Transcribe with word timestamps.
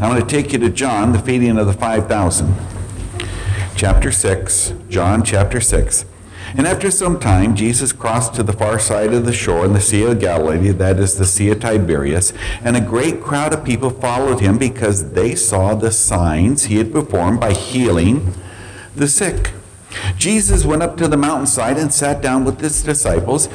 I'm 0.00 0.08
going 0.08 0.26
to 0.26 0.26
take 0.26 0.54
you 0.54 0.58
to 0.60 0.70
John, 0.70 1.12
the 1.12 1.18
feeding 1.18 1.58
of 1.58 1.66
the 1.66 1.74
5,000. 1.74 2.54
Chapter 3.76 4.10
6, 4.10 4.72
John 4.88 5.22
chapter 5.22 5.60
6. 5.60 6.06
And 6.56 6.66
after 6.66 6.90
some 6.90 7.20
time, 7.20 7.54
Jesus 7.54 7.92
crossed 7.92 8.32
to 8.36 8.42
the 8.42 8.54
far 8.54 8.78
side 8.78 9.12
of 9.12 9.26
the 9.26 9.32
shore 9.34 9.66
in 9.66 9.74
the 9.74 9.80
Sea 9.82 10.04
of 10.04 10.18
Galilee, 10.18 10.70
that 10.70 10.98
is 10.98 11.18
the 11.18 11.26
Sea 11.26 11.50
of 11.50 11.60
Tiberias, 11.60 12.32
and 12.64 12.78
a 12.78 12.80
great 12.80 13.20
crowd 13.20 13.52
of 13.52 13.62
people 13.62 13.90
followed 13.90 14.40
him 14.40 14.56
because 14.56 15.12
they 15.12 15.34
saw 15.34 15.74
the 15.74 15.92
signs 15.92 16.64
he 16.64 16.78
had 16.78 16.92
performed 16.92 17.38
by 17.38 17.52
healing 17.52 18.32
the 18.96 19.06
sick. 19.06 19.52
Jesus 20.16 20.64
went 20.64 20.82
up 20.82 20.96
to 20.96 21.08
the 21.08 21.18
mountainside 21.18 21.76
and 21.76 21.92
sat 21.92 22.22
down 22.22 22.46
with 22.46 22.58
his 22.62 22.82
disciples. 22.82 23.50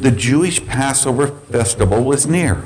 The 0.00 0.10
Jewish 0.10 0.66
Passover 0.66 1.28
festival 1.28 2.02
was 2.02 2.26
near. 2.26 2.64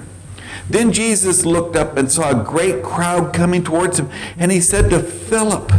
Then 0.73 0.91
Jesus 0.91 1.45
looked 1.45 1.77
up 1.77 1.99
and 1.99 2.11
saw 2.11 2.31
a 2.31 2.45
great 2.45 2.83
crowd 2.83 3.35
coming 3.35 3.63
towards 3.63 3.99
him, 3.99 4.09
and 4.39 4.51
he 4.51 4.59
said 4.59 4.89
to 4.89 5.01
Philip, 5.01 5.71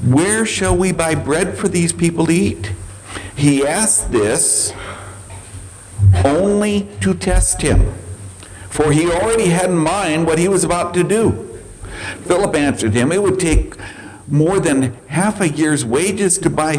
Where 0.00 0.46
shall 0.46 0.76
we 0.76 0.92
buy 0.92 1.16
bread 1.16 1.58
for 1.58 1.66
these 1.66 1.92
people 1.92 2.26
to 2.26 2.32
eat? 2.32 2.72
He 3.34 3.66
asked 3.66 4.12
this 4.12 4.72
only 6.24 6.88
to 7.00 7.14
test 7.14 7.62
him, 7.62 7.92
for 8.70 8.92
he 8.92 9.10
already 9.10 9.48
had 9.48 9.70
in 9.70 9.76
mind 9.76 10.28
what 10.28 10.38
he 10.38 10.46
was 10.46 10.62
about 10.62 10.94
to 10.94 11.02
do. 11.02 11.58
Philip 12.24 12.54
answered 12.54 12.94
him, 12.94 13.10
It 13.10 13.24
would 13.24 13.40
take 13.40 13.74
more 14.28 14.60
than 14.60 14.96
half 15.08 15.40
a 15.40 15.48
year's 15.48 15.84
wages 15.84 16.38
to 16.38 16.48
buy 16.48 16.76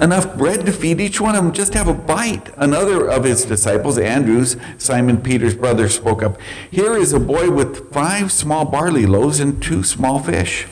enough 0.00 0.36
bread 0.36 0.64
to 0.66 0.72
feed 0.72 1.00
each 1.00 1.20
one 1.20 1.34
of 1.34 1.42
them, 1.42 1.52
just 1.52 1.74
have 1.74 1.88
a 1.88 1.94
bite. 1.94 2.50
Another 2.56 3.08
of 3.08 3.24
his 3.24 3.44
disciples, 3.44 3.98
Andrews, 3.98 4.56
Simon 4.76 5.20
Peter's 5.20 5.54
brother, 5.54 5.88
spoke 5.88 6.22
up 6.22 6.38
Here 6.70 6.96
is 6.96 7.12
a 7.12 7.20
boy 7.20 7.50
with 7.50 7.92
five 7.92 8.32
small 8.32 8.64
barley 8.64 9.06
loaves 9.06 9.40
and 9.40 9.62
two 9.62 9.82
small 9.82 10.18
fish. 10.18 10.66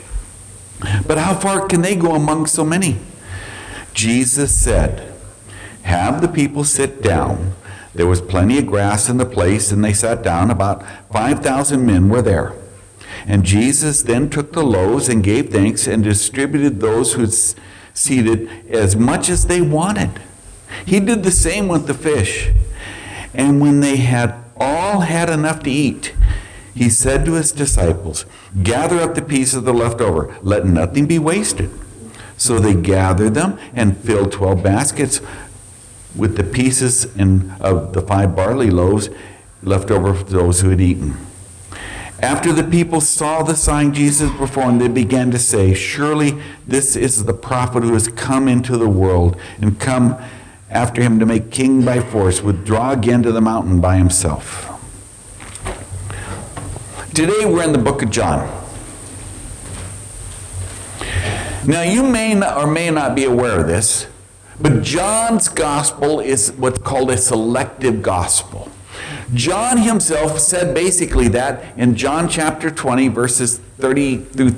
But 1.07 1.19
how 1.19 1.35
far 1.35 1.67
can 1.67 1.83
they 1.83 1.97
go 1.97 2.15
among 2.15 2.47
so 2.47 2.65
many? 2.65 2.99
Jesus 3.95 4.55
said, 4.55 5.15
Have 5.83 6.21
the 6.21 6.29
people 6.29 6.65
sit 6.65 7.03
down. 7.03 7.55
There 7.95 8.07
was 8.07 8.21
plenty 8.21 8.59
of 8.59 8.67
grass 8.67 9.09
in 9.09 9.17
the 9.17 9.25
place, 9.25 9.73
and 9.73 9.83
they 9.83 9.95
sat 9.95 10.23
down. 10.23 10.51
About 10.51 10.85
5,000 11.11 11.85
men 11.85 12.11
were 12.11 12.21
there. 12.21 12.53
And 13.27 13.43
Jesus 13.43 14.03
then 14.03 14.29
took 14.29 14.53
the 14.53 14.63
loaves 14.63 15.09
and 15.09 15.25
gave 15.25 15.51
thanks 15.51 15.87
and 15.87 16.05
distributed 16.05 16.81
those 16.81 17.15
who 17.15 17.27
seated 17.97 18.71
as 18.71 18.95
much 18.95 19.29
as 19.29 19.47
they 19.47 19.61
wanted. 19.61 20.21
He 20.85 21.01
did 21.01 21.23
the 21.23 21.31
same 21.31 21.69
with 21.69 21.87
the 21.87 21.95
fish. 21.95 22.51
And 23.35 23.61
when 23.61 23.81
they 23.81 23.97
had 23.97 24.35
all 24.57 25.01
had 25.01 25.29
enough 25.31 25.63
to 25.65 25.71
eat, 25.71 26.15
he 26.75 26.91
said 26.91 27.25
to 27.25 27.35
his 27.35 27.53
disciples, 27.53 28.27
Gather 28.63 29.01
up 29.01 29.15
the 29.15 29.23
pieces 29.23 29.63
that 29.63 29.71
are 29.71 29.75
left 29.75 30.01
over, 30.01 30.37
let 30.43 30.67
nothing 30.67 31.07
be 31.07 31.19
wasted. 31.19 31.71
So 32.37 32.59
they 32.59 32.75
gathered 32.75 33.35
them 33.35 33.59
and 33.75 33.97
filled 33.97 34.33
12 34.33 34.63
baskets 34.63 35.21
with 36.15 36.37
the 36.37 36.45
pieces 36.45 37.05
in, 37.17 37.51
of 37.61 37.95
the 37.95 38.03
five 38.03 38.37
barley 38.37 38.71
loaves 38.71 39.09
left 39.63 39.91
over 39.91 40.13
for 40.15 40.25
those 40.25 40.61
who 40.61 40.71
had 40.71 40.81
eaten. 40.81 41.17
After 42.21 42.51
the 42.53 42.65
people 42.65 43.03
saw 43.03 43.43
the 43.43 43.55
sign 43.55 43.93
Jesus 43.93 44.31
performed, 44.31 44.81
they 44.81 44.89
began 44.89 45.31
to 45.33 45.39
say, 45.39 45.75
Surely 45.75 46.41
this 46.67 46.97
is 46.97 47.25
the 47.25 47.35
prophet 47.35 47.83
who 47.83 47.93
has 47.93 48.09
come 48.09 48.49
into 48.49 48.79
the 48.79 48.89
world 48.89 49.37
and 49.61 49.79
come 49.79 50.17
after 50.71 51.03
him 51.03 51.19
to 51.21 51.27
make 51.27 51.51
king 51.51 51.85
by 51.85 52.01
force, 52.01 52.43
withdraw 52.43 52.93
again 52.93 53.23
to 53.23 53.33
the 53.33 53.41
mountain 53.41 53.81
by 53.81 53.97
himself. 53.97 54.73
Today 57.15 57.45
we're 57.45 57.65
in 57.65 57.73
the 57.73 57.79
book 57.79 58.03
of 58.03 58.11
John. 58.11 58.65
Now, 61.67 61.83
you 61.83 62.03
may 62.03 62.35
not, 62.35 62.57
or 62.59 62.67
may 62.67 62.91
not 62.91 63.15
be 63.15 63.25
aware 63.25 63.61
of 63.61 63.67
this, 63.67 64.07
but 64.61 64.83
John's 64.83 65.49
gospel 65.49 66.21
is 66.21 66.53
what's 66.53 66.79
called 66.79 67.11
a 67.11 67.19
selective 67.19 68.03
gospel. 68.03 68.71
John 69.35 69.79
himself 69.79 70.39
said 70.39 70.75
basically 70.75 71.29
that 71.29 71.77
in 71.77 71.97
John 71.97 72.29
chapter 72.29 72.71
20, 72.71 73.09
verses 73.09 73.59
30 73.79 74.19
through 74.19 74.51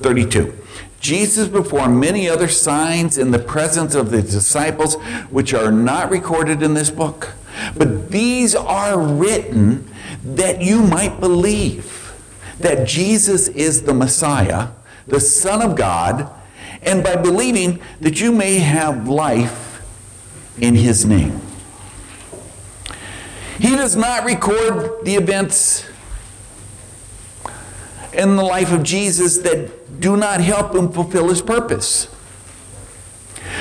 32. 0.00 0.58
Jesus 1.00 1.48
performed 1.48 1.98
many 1.98 2.28
other 2.28 2.46
signs 2.46 3.18
in 3.18 3.32
the 3.32 3.38
presence 3.38 3.96
of 3.96 4.10
the 4.10 4.22
disciples, 4.22 4.94
which 5.30 5.52
are 5.52 5.72
not 5.72 6.10
recorded 6.10 6.62
in 6.62 6.74
this 6.74 6.90
book. 6.90 7.32
But 7.76 8.10
these 8.10 8.54
are 8.54 8.98
written 8.98 9.90
that 10.24 10.62
you 10.62 10.82
might 10.82 11.18
believe 11.18 12.14
that 12.60 12.86
Jesus 12.86 13.48
is 13.48 13.82
the 13.82 13.94
Messiah, 13.94 14.68
the 15.08 15.18
Son 15.18 15.60
of 15.60 15.76
God, 15.76 16.30
and 16.82 17.02
by 17.02 17.16
believing 17.16 17.80
that 18.00 18.20
you 18.20 18.30
may 18.30 18.60
have 18.60 19.08
life 19.08 19.82
in 20.58 20.76
His 20.76 21.04
name. 21.04 21.40
He 23.62 23.76
does 23.76 23.94
not 23.94 24.24
record 24.24 25.04
the 25.04 25.14
events 25.14 25.88
in 28.12 28.34
the 28.34 28.42
life 28.42 28.72
of 28.72 28.82
Jesus 28.82 29.38
that 29.38 30.00
do 30.00 30.16
not 30.16 30.40
help 30.40 30.74
him 30.74 30.90
fulfill 30.90 31.28
his 31.28 31.40
purpose. 31.40 32.08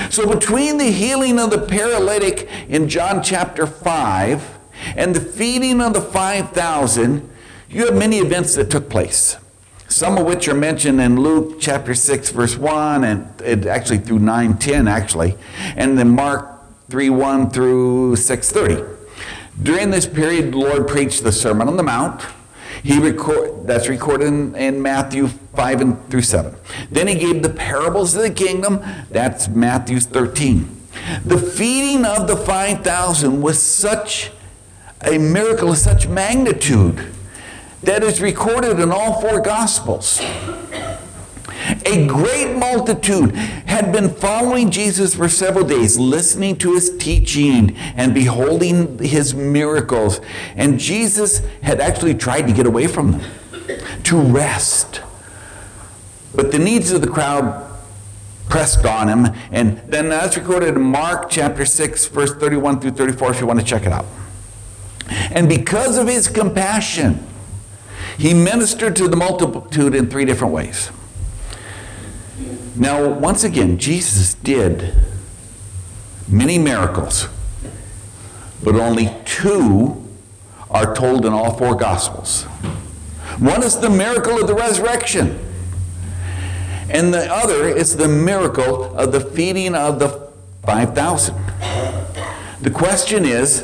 So, 0.10 0.28
between 0.28 0.80
the 0.80 0.90
healing 0.92 1.38
of 1.38 1.52
the 1.52 1.60
paralytic 1.60 2.50
in 2.68 2.90
John 2.90 3.22
chapter 3.22 3.68
5 3.68 4.58
and 4.96 5.16
the 5.16 5.22
feeding 5.22 5.80
of 5.80 5.94
the 5.94 6.02
5,000, 6.02 7.30
you 7.70 7.86
have 7.86 7.96
many 7.96 8.18
events 8.18 8.56
that 8.56 8.72
took 8.72 8.90
place. 8.90 9.38
Some 9.88 10.18
of 10.18 10.26
which 10.26 10.48
are 10.48 10.56
mentioned 10.56 11.00
in 11.00 11.18
Luke 11.18 11.58
chapter 11.60 11.94
6, 11.94 12.32
verse 12.32 12.58
1, 12.58 13.04
and 13.04 13.68
actually 13.68 14.00
through 14.00 14.18
9 14.18 14.58
10, 14.58 14.88
actually, 14.88 15.38
and 15.76 15.96
then 16.00 16.10
Mark 16.10 16.50
3 16.90 17.12
1 17.12 17.52
through 17.52 18.16
6 18.16 18.52
30. 18.52 19.01
During 19.62 19.92
this 19.92 20.08
period, 20.08 20.54
the 20.54 20.58
Lord 20.58 20.88
preached 20.88 21.24
the 21.24 21.32
Sermon 21.32 21.68
on 21.68 21.78
the 21.78 21.84
Mount. 21.84 22.26
He 22.84 22.98
record, 22.98 23.68
that's 23.68 23.88
recorded 23.88 24.28
in, 24.28 24.56
in 24.56 24.82
Matthew 24.82 25.28
5 25.28 25.82
and 25.82 26.10
through 26.10 26.24
7. 26.24 26.56
Then 26.90 27.08
he 27.08 27.16
gave 27.16 27.44
the 27.44 27.50
parables 27.50 28.16
of 28.16 28.24
the 28.24 28.32
kingdom. 28.32 28.84
That's 29.12 29.48
Matthew 29.48 30.00
13. 30.00 30.88
The 31.24 31.38
feeding 31.38 32.06
of 32.06 32.28
the 32.28 32.36
5,000 32.36 33.42
was 33.42 33.62
such 33.62 34.32
a 35.04 35.18
miracle 35.18 35.72
of 35.72 35.78
such 35.78 36.08
magnitude 36.08 37.14
that 37.84 38.04
is 38.04 38.22
recorded 38.22 38.80
in 38.80 38.92
all 38.92 39.22
four 39.22 39.42
Gospels. 39.42 40.20
A 41.86 42.06
great 42.08 42.56
multitude 42.56 43.36
had 43.36 43.92
been 43.92 44.10
following 44.10 44.70
Jesus 44.70 45.16
for 45.16 45.28
several 45.28 45.66
days, 45.66 45.98
listening 45.98 46.58
to 46.58 46.74
his 46.74 46.96
teaching 46.98 47.76
and 47.96 48.14
beholding 48.14 49.00
his 49.00 49.34
miracles. 49.34 50.22
And 50.56 50.80
Jesus 50.80 51.40
had 51.62 51.80
actually 51.80 52.14
tried 52.14 52.44
to 52.44 52.54
get 52.54 52.66
away 52.66 52.88
from 52.88 53.12
them, 53.12 53.32
to 54.04 54.18
rest. 54.18 55.02
But 56.36 56.52
the 56.52 56.60
needs 56.60 56.92
of 56.92 57.02
the 57.02 57.08
crowd 57.08 57.70
pressed 58.50 58.86
on 58.86 59.08
him. 59.08 59.34
And 59.52 59.80
then 59.88 60.10
that's 60.10 60.38
recorded 60.38 60.76
in 60.76 60.82
Mark 60.82 61.30
chapter 61.30 61.66
6, 61.66 62.08
verse 62.08 62.34
31 62.36 62.80
through 62.80 62.92
34, 62.92 63.32
if 63.32 63.40
you 63.40 63.48
want 63.48 63.60
to 63.60 63.66
check 63.66 63.86
it 63.86 63.92
out. 63.92 64.06
And 65.32 65.50
because 65.50 65.98
of 65.98 66.08
his 66.08 66.28
compassion, 66.28 67.26
he 68.18 68.34
ministered 68.34 68.96
to 68.98 69.08
the 69.08 69.16
multitude 69.16 69.96
in 69.96 70.10
three 70.10 70.26
different 70.26 70.54
ways. 70.54 70.92
Now, 72.82 73.08
once 73.08 73.44
again, 73.44 73.78
Jesus 73.78 74.34
did 74.34 74.96
many 76.28 76.58
miracles, 76.58 77.28
but 78.64 78.74
only 78.74 79.16
two 79.24 80.04
are 80.68 80.96
told 80.96 81.28
in 81.28 81.32
all 81.32 81.56
four 81.56 81.76
Gospels. 81.76 82.46
One 83.38 83.62
is 83.62 83.78
the 83.78 83.92
miracle 83.92 84.42
of 84.42 84.48
the 84.48 84.56
resurrection, 84.56 85.38
and 86.90 87.14
the 87.14 87.32
other 87.32 87.68
is 87.68 87.98
the 87.98 88.08
miracle 88.08 88.96
of 88.96 89.12
the 89.12 89.20
feeding 89.22 89.76
of 89.76 90.00
the 90.00 90.32
5,000. 90.66 91.36
The 92.62 92.72
question 92.72 93.26
is, 93.26 93.62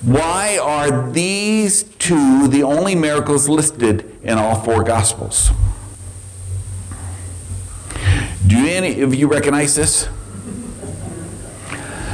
why 0.00 0.56
are 0.56 1.10
these 1.12 1.82
two 1.82 2.48
the 2.48 2.62
only 2.62 2.94
miracles 2.94 3.50
listed 3.50 4.18
in 4.22 4.38
all 4.38 4.58
four 4.62 4.82
Gospels? 4.82 5.50
Do 8.46 8.66
any 8.66 9.00
of 9.00 9.14
you 9.14 9.28
recognize 9.28 9.74
this? 9.74 10.08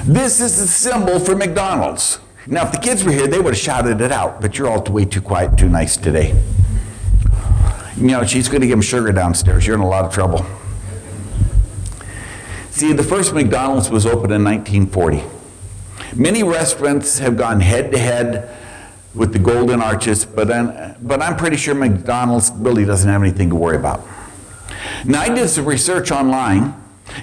This 0.05 0.41
is 0.41 0.59
the 0.59 0.67
symbol 0.67 1.19
for 1.19 1.37
McDonald's. 1.37 2.21
Now, 2.47 2.65
if 2.65 2.73
the 2.73 2.79
kids 2.79 3.05
were 3.05 3.13
here, 3.13 3.27
they 3.27 3.39
would 3.39 3.55
have 3.55 3.63
shouted 3.63 4.01
it 4.01 4.11
out, 4.11 4.41
but 4.41 4.57
you're 4.57 4.69
all 4.69 4.83
way 4.85 5.05
too 5.05 5.21
quiet, 5.21 5.59
too 5.59 5.69
nice 5.69 5.97
today. 5.97 6.35
You 7.97 8.07
know, 8.07 8.25
she's 8.25 8.49
going 8.49 8.61
to 8.63 8.67
give 8.67 8.79
them 8.79 8.83
sugar 8.83 9.13
downstairs. 9.13 9.67
You're 9.67 9.77
in 9.77 9.83
a 9.83 9.89
lot 9.89 10.05
of 10.05 10.15
trouble. 10.15 10.47
See, 12.71 12.93
the 12.93 13.03
first 13.03 13.35
McDonald's 13.35 13.91
was 13.91 14.07
opened 14.07 14.33
in 14.33 14.45
1940. 14.45 15.23
Many 16.15 16.43
restaurants 16.43 17.19
have 17.19 17.37
gone 17.37 17.61
head 17.61 17.91
to 17.93 17.99
head 17.99 18.57
with 19.15 19.33
the 19.33 19.39
golden 19.39 19.83
arches, 19.83 20.25
but 20.25 20.47
but 21.07 21.21
I'm 21.21 21.37
pretty 21.37 21.57
sure 21.57 21.75
McDonald's 21.75 22.51
really 22.55 22.85
doesn't 22.85 23.11
have 23.11 23.21
anything 23.21 23.51
to 23.51 23.57
worry 23.57 23.77
about. 23.77 24.01
Now, 25.05 25.23
I 25.23 25.29
did 25.29 25.49
some 25.49 25.65
research 25.65 26.11
online 26.11 26.75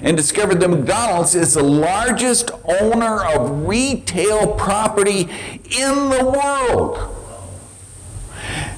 and 0.02 0.16
discovered 0.16 0.60
that 0.60 0.68
McDonald's 0.68 1.34
is 1.34 1.54
the 1.54 1.62
largest 1.62 2.50
owner 2.64 3.24
of 3.24 3.66
retail 3.66 4.54
property 4.54 5.28
in 5.70 6.10
the 6.10 6.24
world. 6.24 7.12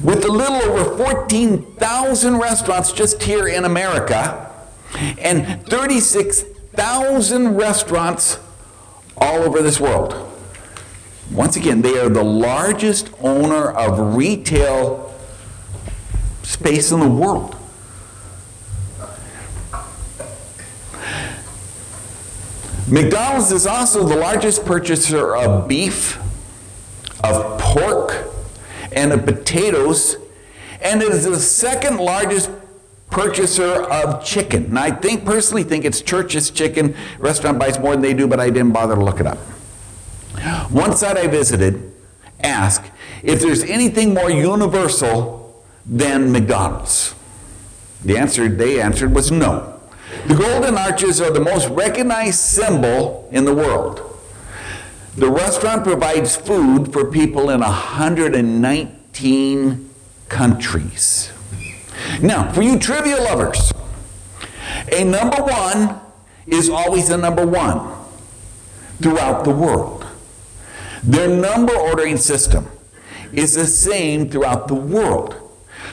With 0.02 0.24
a 0.24 0.28
little 0.28 0.56
over 0.56 0.96
14,000 0.96 2.36
restaurants 2.36 2.92
just 2.92 3.22
here 3.22 3.48
in 3.48 3.64
America 3.64 4.52
and 5.18 5.64
36,000 5.66 7.56
restaurants 7.56 8.38
all 9.16 9.42
over 9.42 9.62
this 9.62 9.80
world. 9.80 10.14
Once 11.30 11.56
again, 11.56 11.82
they 11.82 11.98
are 11.98 12.08
the 12.08 12.24
largest 12.24 13.10
owner 13.20 13.70
of 13.70 14.16
retail 14.16 15.14
space 16.42 16.90
in 16.90 17.00
the 17.00 17.08
world. 17.08 17.57
McDonald's 22.90 23.52
is 23.52 23.66
also 23.66 24.02
the 24.02 24.16
largest 24.16 24.64
purchaser 24.64 25.36
of 25.36 25.68
beef, 25.68 26.18
of 27.22 27.60
pork, 27.60 28.32
and 28.92 29.12
of 29.12 29.26
potatoes, 29.26 30.16
and 30.80 31.02
it 31.02 31.12
is 31.12 31.24
the 31.24 31.36
second 31.38 31.98
largest 31.98 32.50
purchaser 33.10 33.82
of 33.82 34.24
chicken. 34.24 34.76
I 34.76 34.90
think 34.90 35.26
personally 35.26 35.64
think 35.64 35.84
it's 35.84 36.00
Church's 36.00 36.50
Chicken. 36.50 36.94
Restaurant 37.18 37.58
buys 37.58 37.78
more 37.78 37.92
than 37.92 38.00
they 38.00 38.14
do, 38.14 38.26
but 38.26 38.40
I 38.40 38.48
didn't 38.48 38.72
bother 38.72 38.94
to 38.94 39.04
look 39.04 39.20
it 39.20 39.26
up. 39.26 39.38
One 40.70 40.96
site 40.96 41.18
I 41.18 41.26
visited 41.26 41.92
asked 42.40 42.90
if 43.22 43.40
there's 43.40 43.64
anything 43.64 44.14
more 44.14 44.30
universal 44.30 45.64
than 45.84 46.32
McDonald's. 46.32 47.14
The 48.04 48.16
answer 48.16 48.48
they 48.48 48.80
answered 48.80 49.14
was 49.14 49.30
no. 49.30 49.77
The 50.26 50.34
Golden 50.34 50.76
Arches 50.76 51.20
are 51.20 51.30
the 51.30 51.38
most 51.40 51.68
recognized 51.68 52.40
symbol 52.40 53.28
in 53.30 53.44
the 53.44 53.54
world. 53.54 54.02
The 55.16 55.30
restaurant 55.30 55.84
provides 55.84 56.34
food 56.36 56.92
for 56.92 57.08
people 57.10 57.50
in 57.50 57.60
119 57.60 59.90
countries. 60.28 61.32
Now, 62.22 62.52
for 62.52 62.62
you 62.62 62.78
trivia 62.78 63.16
lovers, 63.16 63.72
a 64.92 65.02
number 65.04 65.42
one 65.42 66.00
is 66.46 66.70
always 66.70 67.10
a 67.10 67.16
number 67.16 67.44
one 67.46 67.96
throughout 69.00 69.44
the 69.44 69.50
world. 69.50 70.06
Their 71.02 71.28
number 71.28 71.74
ordering 71.74 72.16
system 72.16 72.68
is 73.32 73.54
the 73.54 73.66
same 73.66 74.30
throughout 74.30 74.68
the 74.68 74.74
world. 74.74 75.34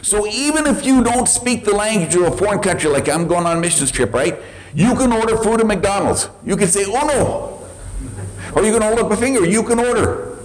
So 0.06 0.28
even 0.28 0.68
if 0.68 0.86
you 0.86 1.04
don't 1.04 1.28
speak 1.28 1.66
the 1.66 1.74
language 1.74 2.14
of 2.14 2.22
a 2.22 2.38
foreign 2.38 2.60
country, 2.60 2.92
like 2.92 3.10
I'm 3.10 3.28
going 3.28 3.48
on 3.48 3.58
a 3.58 3.60
missions 3.60 3.90
trip, 3.90 4.14
right? 4.14 4.38
You 4.76 4.96
can 4.96 5.12
order 5.12 5.36
food 5.36 5.62
at 5.62 5.66
McDonald's. 5.66 6.30
You 6.46 6.56
can 6.56 6.68
say, 6.68 6.86
oh 6.88 7.08
no. 7.08 8.56
Or 8.56 8.64
you 8.64 8.72
can 8.72 8.84
hold 8.84 9.00
up 9.00 9.10
a 9.10 9.18
finger, 9.18 9.44
you 9.44 9.64
can 9.64 9.80
order. 9.80 10.38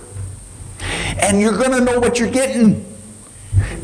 And 1.21 1.43
you're 1.43 1.59
going 1.59 1.73
to 1.73 1.81
know 1.85 2.01
what 2.01 2.19
you're 2.19 2.31
getting. 2.31 2.87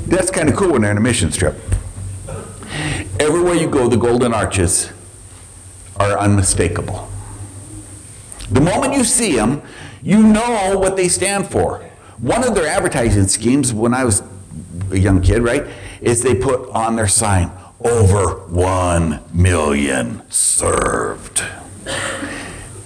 That's 0.06 0.30
kind 0.30 0.48
of 0.48 0.56
cool 0.56 0.72
when 0.72 0.80
they're 0.80 0.92
on 0.92 0.96
a 0.96 1.00
missions 1.02 1.36
trip. 1.36 1.54
Everywhere 3.20 3.56
you 3.56 3.68
go, 3.68 3.86
the 3.86 3.98
golden 3.98 4.32
arches 4.32 4.90
are 5.96 6.18
unmistakable. 6.18 7.06
The 8.50 8.62
moment 8.62 8.94
you 8.94 9.04
see 9.04 9.36
them, 9.36 9.60
you 10.02 10.22
know 10.22 10.78
what 10.78 10.96
they 10.96 11.08
stand 11.08 11.48
for. 11.48 11.80
One 12.16 12.48
of 12.48 12.54
their 12.54 12.66
advertising 12.66 13.28
schemes 13.28 13.74
when 13.74 13.92
I 13.92 14.04
was 14.04 14.22
a 14.90 14.98
young 14.98 15.22
kid, 15.22 15.42
right, 15.42 15.66
is 16.00 16.22
they 16.22 16.34
put 16.34 16.68
on 16.70 16.96
their 16.96 17.08
sign, 17.08 17.50
over 17.80 18.46
1 18.48 19.20
million 19.32 20.22
served. 20.30 21.42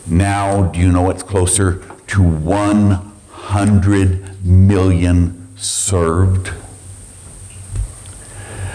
Now, 0.07 0.63
do 0.63 0.81
you 0.81 0.91
know 0.91 1.03
what's 1.03 1.23
closer 1.23 1.83
to 2.09 2.23
100 2.23 4.45
million 4.45 5.49
served? 5.57 6.53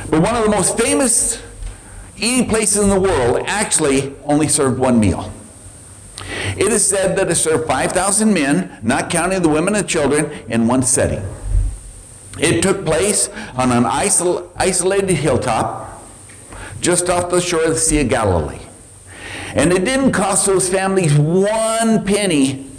But 0.10 0.22
one 0.22 0.36
of 0.36 0.44
the 0.44 0.50
most 0.50 0.77
famous 0.77 1.42
eating 2.16 2.48
places 2.48 2.83
in 2.83 2.89
the 2.89 3.00
world 3.00 3.44
actually 3.48 4.16
only 4.24 4.48
served 4.48 4.80
one 4.80 5.00
meal. 5.00 5.31
It 6.57 6.72
is 6.72 6.88
said 6.88 7.18
that 7.18 7.30
it 7.30 7.36
served 7.36 7.68
5,000 7.68 8.33
men, 8.33 8.80
not 8.81 9.10
counting 9.10 9.42
the 9.42 9.50
women 9.50 9.75
and 9.75 9.88
children, 9.88 10.31
in 10.48 10.68
one 10.68 10.83
setting. 10.83 11.24
It 12.39 12.61
took 12.61 12.85
place 12.85 13.29
on 13.55 13.71
an 13.71 13.83
isol- 13.83 14.49
isolated 14.57 15.13
hilltop 15.13 16.03
just 16.81 17.09
off 17.09 17.29
the 17.29 17.41
shore 17.41 17.63
of 17.63 17.69
the 17.69 17.77
Sea 17.77 18.01
of 18.01 18.09
Galilee. 18.09 18.59
And 19.53 19.71
it 19.71 19.85
didn't 19.85 20.11
cost 20.11 20.45
those 20.45 20.67
families 20.67 21.17
one 21.17 22.05
penny 22.05 22.69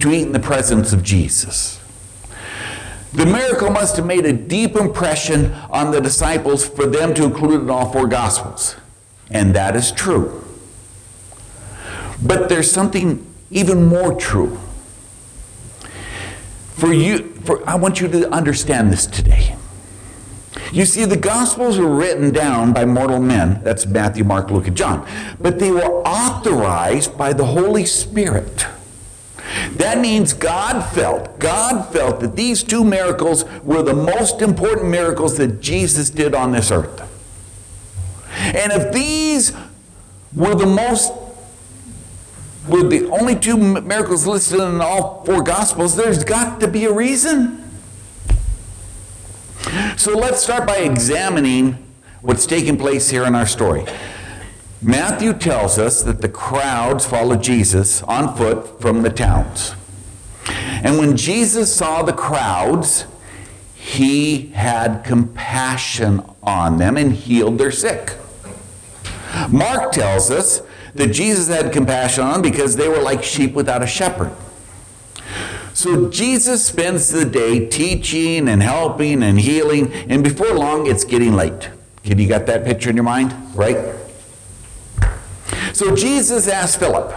to 0.00 0.10
eat 0.10 0.22
in 0.22 0.32
the 0.32 0.40
presence 0.40 0.92
of 0.92 1.02
Jesus. 1.02 1.80
The 3.12 3.24
miracle 3.24 3.70
must 3.70 3.96
have 3.96 4.04
made 4.04 4.26
a 4.26 4.32
deep 4.32 4.76
impression 4.76 5.52
on 5.70 5.92
the 5.92 6.00
disciples 6.00 6.68
for 6.68 6.84
them 6.84 7.14
to 7.14 7.24
include 7.24 7.52
it 7.52 7.62
in 7.62 7.70
all 7.70 7.90
four 7.90 8.06
Gospels. 8.06 8.76
And 9.30 9.54
that 9.54 9.76
is 9.76 9.92
true. 9.92 10.44
But 12.22 12.48
there's 12.48 12.70
something 12.70 13.24
even 13.50 13.86
more 13.86 14.14
true. 14.14 14.58
For 16.74 16.92
you, 16.92 17.34
for, 17.48 17.66
I 17.66 17.76
want 17.76 17.98
you 17.98 18.08
to 18.08 18.30
understand 18.30 18.92
this 18.92 19.06
today. 19.06 19.56
You 20.70 20.84
see, 20.84 21.06
the 21.06 21.16
Gospels 21.16 21.78
were 21.78 21.88
written 21.88 22.30
down 22.30 22.74
by 22.74 22.84
mortal 22.84 23.20
men. 23.20 23.62
That's 23.64 23.86
Matthew, 23.86 24.22
Mark, 24.22 24.50
Luke, 24.50 24.66
and 24.66 24.76
John. 24.76 25.08
But 25.40 25.58
they 25.58 25.70
were 25.70 26.02
authorized 26.06 27.16
by 27.16 27.32
the 27.32 27.46
Holy 27.46 27.86
Spirit. 27.86 28.66
That 29.76 29.98
means 29.98 30.34
God 30.34 30.82
felt, 30.90 31.38
God 31.38 31.90
felt 31.90 32.20
that 32.20 32.36
these 32.36 32.62
two 32.62 32.84
miracles 32.84 33.46
were 33.62 33.82
the 33.82 33.94
most 33.94 34.42
important 34.42 34.90
miracles 34.90 35.38
that 35.38 35.62
Jesus 35.62 36.10
did 36.10 36.34
on 36.34 36.52
this 36.52 36.70
earth. 36.70 37.00
And 38.36 38.72
if 38.72 38.92
these 38.92 39.54
were 40.34 40.54
the 40.54 40.66
most 40.66 41.14
were 42.68 42.82
the 42.82 43.08
only 43.10 43.34
two 43.34 43.56
miracles 43.56 44.26
listed 44.26 44.60
in 44.60 44.80
all 44.80 45.24
four 45.24 45.42
gospels, 45.42 45.96
there's 45.96 46.24
got 46.24 46.60
to 46.60 46.68
be 46.68 46.84
a 46.84 46.92
reason. 46.92 47.64
So 49.96 50.16
let's 50.16 50.42
start 50.42 50.66
by 50.66 50.78
examining 50.78 51.84
what's 52.22 52.46
taking 52.46 52.76
place 52.76 53.10
here 53.10 53.24
in 53.24 53.34
our 53.34 53.46
story. 53.46 53.84
Matthew 54.80 55.32
tells 55.32 55.78
us 55.78 56.02
that 56.02 56.20
the 56.20 56.28
crowds 56.28 57.04
followed 57.04 57.42
Jesus 57.42 58.02
on 58.04 58.36
foot 58.36 58.80
from 58.80 59.02
the 59.02 59.10
towns. 59.10 59.74
And 60.48 60.98
when 60.98 61.16
Jesus 61.16 61.74
saw 61.74 62.02
the 62.02 62.12
crowds, 62.12 63.06
he 63.74 64.48
had 64.48 65.02
compassion 65.02 66.22
on 66.42 66.78
them 66.78 66.96
and 66.96 67.12
healed 67.12 67.58
their 67.58 67.72
sick. 67.72 68.14
Mark 69.48 69.92
tells 69.92 70.30
us 70.30 70.62
that 70.94 71.08
Jesus 71.08 71.48
had 71.48 71.72
compassion 71.72 72.24
on 72.24 72.42
because 72.42 72.76
they 72.76 72.88
were 72.88 73.00
like 73.00 73.22
sheep 73.22 73.54
without 73.54 73.82
a 73.82 73.86
shepherd. 73.86 74.32
So 75.74 76.10
Jesus 76.10 76.64
spends 76.64 77.08
the 77.10 77.24
day 77.24 77.66
teaching 77.66 78.48
and 78.48 78.62
helping 78.62 79.22
and 79.22 79.38
healing, 79.38 79.92
and 79.92 80.24
before 80.24 80.52
long 80.52 80.86
it's 80.86 81.04
getting 81.04 81.34
late. 81.34 81.70
Can 82.02 82.18
you 82.18 82.26
got 82.26 82.46
that 82.46 82.64
picture 82.64 82.90
in 82.90 82.96
your 82.96 83.04
mind? 83.04 83.32
Right? 83.54 83.94
So 85.72 85.94
Jesus 85.94 86.48
asked 86.48 86.80
Philip, 86.80 87.12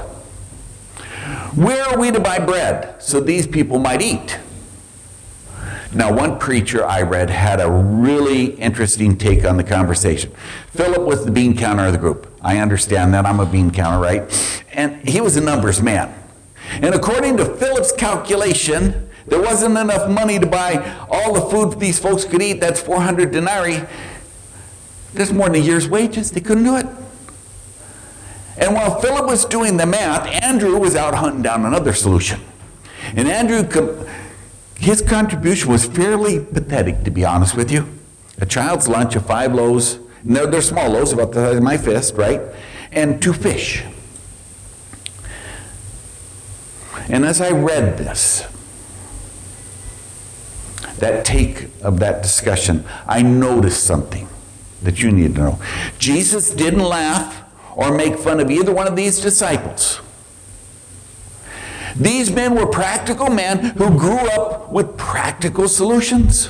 Where 1.55 1.83
are 1.85 1.97
we 1.97 2.11
to 2.11 2.19
buy 2.19 2.37
bread 2.37 3.01
so 3.01 3.19
these 3.19 3.47
people 3.47 3.79
might 3.79 4.01
eat? 4.01 4.37
Now, 5.93 6.13
one 6.13 6.39
preacher 6.39 6.85
I 6.85 7.01
read 7.01 7.29
had 7.29 7.59
a 7.59 7.69
really 7.69 8.53
interesting 8.55 9.17
take 9.17 9.43
on 9.43 9.57
the 9.57 9.63
conversation. 9.63 10.31
Philip 10.69 11.01
was 11.01 11.25
the 11.25 11.31
bean 11.31 11.57
counter 11.57 11.85
of 11.85 11.91
the 11.91 11.97
group. 11.97 12.30
I 12.41 12.57
understand 12.57 13.13
that. 13.13 13.25
I'm 13.25 13.39
a 13.39 13.45
bean 13.45 13.71
counter, 13.71 13.99
right? 13.99 14.63
And 14.73 15.07
he 15.07 15.21
was 15.21 15.37
a 15.37 15.41
numbers 15.41 15.81
man. 15.81 16.13
And 16.71 16.95
according 16.95 17.37
to 17.37 17.45
Philip's 17.45 17.91
calculation, 17.91 19.09
there 19.27 19.41
wasn't 19.41 19.77
enough 19.77 20.09
money 20.09 20.39
to 20.39 20.45
buy 20.45 21.05
all 21.09 21.33
the 21.33 21.41
food 21.41 21.79
these 21.79 21.99
folks 21.99 22.25
could 22.25 22.41
eat. 22.41 22.59
That's 22.59 22.81
400 22.81 23.31
denarii. 23.31 23.83
That's 25.13 25.31
more 25.31 25.47
than 25.47 25.61
a 25.61 25.65
year's 25.65 25.87
wages. 25.87 26.31
They 26.31 26.41
couldn't 26.41 26.63
do 26.63 26.77
it. 26.77 26.85
And 28.57 28.73
while 28.73 28.99
Philip 28.99 29.27
was 29.27 29.45
doing 29.45 29.77
the 29.77 29.85
math, 29.85 30.27
Andrew 30.27 30.77
was 30.77 30.95
out 30.95 31.15
hunting 31.15 31.41
down 31.41 31.65
another 31.65 31.93
solution. 31.93 32.41
And 33.15 33.27
Andrew, 33.27 33.63
his 34.77 35.01
contribution 35.01 35.71
was 35.71 35.85
fairly 35.85 36.39
pathetic, 36.39 37.03
to 37.03 37.11
be 37.11 37.25
honest 37.25 37.55
with 37.55 37.71
you. 37.71 37.87
A 38.39 38.45
child's 38.45 38.87
lunch 38.87 39.15
of 39.15 39.25
five 39.25 39.53
loaves, 39.53 39.99
they're, 40.23 40.47
they're 40.47 40.61
small 40.61 40.89
loaves, 40.89 41.13
about 41.13 41.31
the 41.31 41.45
size 41.45 41.57
of 41.57 41.63
my 41.63 41.77
fist, 41.77 42.15
right? 42.15 42.41
And 42.91 43.21
two 43.21 43.33
fish. 43.33 43.83
And 47.09 47.25
as 47.25 47.41
I 47.41 47.51
read 47.51 47.97
this, 47.97 48.45
that 50.99 51.25
take 51.25 51.67
of 51.81 51.99
that 51.99 52.21
discussion, 52.21 52.85
I 53.07 53.21
noticed 53.21 53.83
something 53.83 54.27
that 54.83 55.01
you 55.01 55.11
need 55.11 55.35
to 55.35 55.41
know. 55.41 55.59
Jesus 55.97 56.53
didn't 56.53 56.83
laugh 56.83 57.43
or 57.75 57.95
make 57.95 58.17
fun 58.17 58.39
of 58.39 58.51
either 58.51 58.73
one 58.73 58.87
of 58.87 58.95
these 58.95 59.19
disciples. 59.19 59.99
These 61.95 62.31
men 62.31 62.55
were 62.55 62.67
practical 62.67 63.29
men 63.29 63.59
who 63.77 63.97
grew 63.97 64.19
up 64.29 64.71
with 64.71 64.97
practical 64.97 65.67
solutions. 65.67 66.49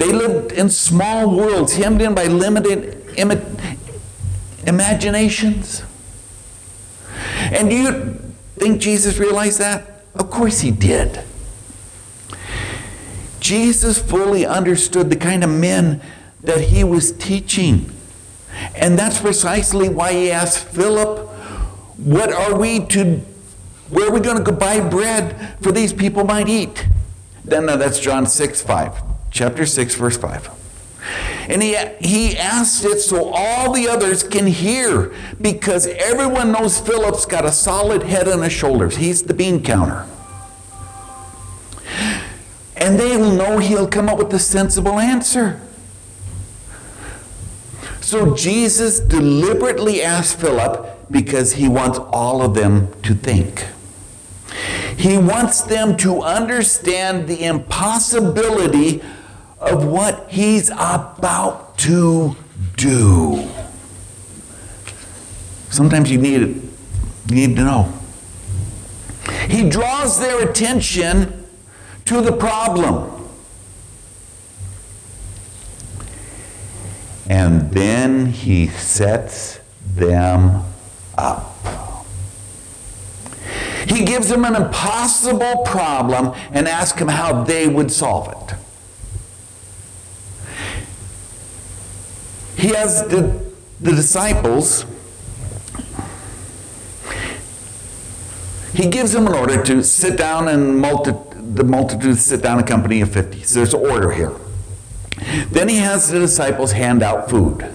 They 0.00 0.12
lived 0.12 0.52
in 0.52 0.70
small 0.70 1.36
worlds, 1.36 1.74
hemmed 1.74 2.00
in 2.00 2.14
by 2.14 2.24
limited 2.24 3.04
Im- 3.18 3.56
imaginations. 4.66 5.82
And 7.52 7.68
do 7.68 7.76
you 7.76 8.34
think 8.56 8.80
Jesus 8.80 9.18
realized 9.18 9.58
that? 9.58 10.06
Of 10.14 10.30
course 10.30 10.60
he 10.60 10.70
did. 10.70 11.22
Jesus 13.40 13.98
fully 13.98 14.46
understood 14.46 15.10
the 15.10 15.16
kind 15.16 15.44
of 15.44 15.50
men 15.50 16.00
that 16.44 16.62
he 16.62 16.82
was 16.82 17.12
teaching. 17.12 17.92
And 18.74 18.98
that's 18.98 19.20
precisely 19.20 19.90
why 19.90 20.14
he 20.14 20.30
asked 20.30 20.60
Philip, 20.68 21.28
What 21.98 22.32
are 22.32 22.58
we 22.58 22.86
to, 22.86 23.16
where 23.90 24.08
are 24.08 24.12
we 24.12 24.20
going 24.20 24.38
to 24.38 24.42
go 24.42 24.52
buy 24.52 24.80
bread 24.80 25.58
for 25.60 25.72
these 25.72 25.92
people 25.92 26.24
might 26.24 26.48
eat? 26.48 26.86
Then 27.44 27.66
no, 27.66 27.76
that's 27.76 28.00
John 28.00 28.26
6 28.26 28.62
5, 28.62 29.09
chapter 29.30 29.66
6, 29.66 29.94
verse 29.94 30.16
5. 30.16 30.50
And 31.48 31.62
he, 31.62 31.76
he 32.00 32.36
asked 32.36 32.84
it 32.84 33.00
so 33.00 33.30
all 33.34 33.72
the 33.72 33.88
others 33.88 34.22
can 34.22 34.46
hear 34.46 35.12
because 35.40 35.86
everyone 35.86 36.52
knows 36.52 36.78
Philip's 36.78 37.26
got 37.26 37.44
a 37.44 37.52
solid 37.52 38.04
head 38.04 38.28
on 38.28 38.42
his 38.42 38.52
shoulders. 38.52 38.96
He's 38.96 39.22
the 39.22 39.34
bean 39.34 39.62
counter. 39.62 40.06
And 42.76 42.98
they 42.98 43.16
will 43.16 43.32
know 43.32 43.58
he'll 43.58 43.88
come 43.88 44.08
up 44.08 44.18
with 44.18 44.32
a 44.32 44.38
sensible 44.38 44.98
answer. 44.98 45.60
So 48.00 48.34
Jesus 48.34 49.00
deliberately 49.00 50.02
asked 50.02 50.38
Philip 50.38 51.10
because 51.10 51.54
he 51.54 51.68
wants 51.68 51.98
all 51.98 52.42
of 52.42 52.54
them 52.54 52.92
to 53.02 53.14
think. 53.14 53.66
He 54.96 55.18
wants 55.18 55.62
them 55.62 55.96
to 55.98 56.22
understand 56.22 57.28
the 57.28 57.44
impossibility 57.44 59.02
of 59.60 59.84
what 59.84 60.26
he's 60.30 60.70
about 60.70 61.76
to 61.78 62.36
do. 62.76 63.48
Sometimes 65.68 66.10
you 66.10 66.18
need 66.18 66.42
it, 66.42 66.56
you 67.28 67.34
need 67.34 67.56
to 67.56 67.64
know. 67.64 67.92
He 69.48 69.68
draws 69.68 70.18
their 70.18 70.48
attention 70.48 71.46
to 72.06 72.20
the 72.20 72.32
problem. 72.32 73.28
And 77.28 77.70
then 77.70 78.26
he 78.26 78.66
sets 78.66 79.60
them 79.94 80.64
up. 81.16 81.46
He 83.86 84.04
gives 84.04 84.28
them 84.28 84.44
an 84.44 84.56
impossible 84.56 85.62
problem 85.64 86.34
and 86.52 86.66
asks 86.66 86.98
them 86.98 87.08
how 87.08 87.44
they 87.44 87.68
would 87.68 87.92
solve 87.92 88.28
it. 88.28 88.56
He 92.60 92.74
has 92.74 93.02
the, 93.08 93.42
the 93.80 93.92
disciples, 93.92 94.84
he 98.74 98.86
gives 98.86 99.12
them 99.12 99.26
an 99.26 99.32
order 99.32 99.62
to 99.62 99.82
sit 99.82 100.18
down 100.18 100.46
and 100.46 100.78
multi, 100.78 101.12
the 101.34 101.64
multitude 101.64 102.18
sit 102.18 102.42
down 102.42 102.58
in 102.58 102.66
company 102.66 103.00
of 103.00 103.10
50. 103.10 103.44
So 103.44 103.60
there's 103.60 103.72
an 103.72 103.80
order 103.80 104.12
here. 104.12 104.32
Then 105.50 105.70
he 105.70 105.76
has 105.76 106.10
the 106.10 106.18
disciples 106.18 106.72
hand 106.72 107.02
out 107.02 107.30
food 107.30 107.66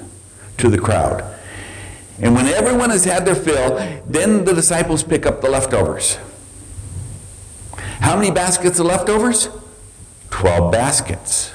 to 0.57 0.69
the 0.69 0.77
crowd. 0.77 1.35
And 2.19 2.35
when 2.35 2.45
everyone 2.45 2.91
has 2.91 3.05
had 3.05 3.25
their 3.25 3.33
fill, 3.33 3.77
then 4.05 4.45
the 4.45 4.53
disciples 4.53 5.01
pick 5.01 5.25
up 5.25 5.41
the 5.41 5.49
leftovers. 5.49 6.19
How 8.01 8.15
many 8.15 8.29
baskets 8.29 8.77
of 8.77 8.85
leftovers? 8.85 9.49
12 10.29 10.71
baskets. 10.71 11.54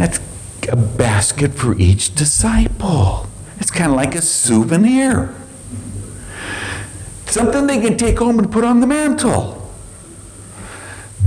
That's 0.00 0.18
a 0.72 0.76
basket 0.76 1.52
for 1.52 1.76
each 1.78 2.14
disciple. 2.14 3.26
It's 3.58 3.70
kind 3.70 3.90
of 3.90 3.96
like 3.98 4.14
a 4.14 4.22
souvenir. 4.22 5.34
Something 7.26 7.66
they 7.66 7.82
can 7.82 7.98
take 7.98 8.18
home 8.18 8.38
and 8.38 8.50
put 8.50 8.64
on 8.64 8.80
the 8.80 8.86
mantle. 8.86 9.70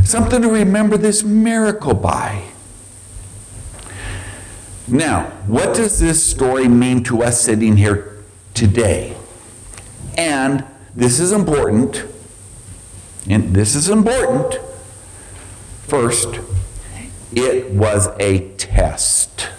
Something 0.03 0.41
to 0.41 0.49
remember 0.49 0.97
this 0.97 1.21
miracle 1.23 1.93
by. 1.93 2.45
Now, 4.87 5.25
what 5.45 5.75
does 5.75 5.99
this 5.99 6.25
story 6.25 6.67
mean 6.67 7.03
to 7.03 7.21
us 7.21 7.39
sitting 7.39 7.77
here 7.77 8.23
today? 8.55 9.15
And 10.17 10.65
this 10.95 11.19
is 11.19 11.31
important. 11.31 12.05
And 13.29 13.55
this 13.55 13.75
is 13.75 13.87
important. 13.87 14.59
First, 15.87 16.39
it 17.35 17.71
was 17.71 18.09
a 18.19 18.52
test. 18.73 19.49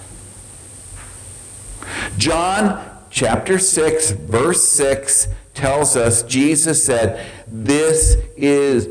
John 2.18 2.84
chapter 3.10 3.58
6, 3.58 4.10
verse 4.10 4.62
6 4.68 5.28
tells 5.54 5.96
us 5.96 6.22
Jesus 6.24 6.84
said, 6.84 7.24
This 7.46 8.16
is 8.36 8.88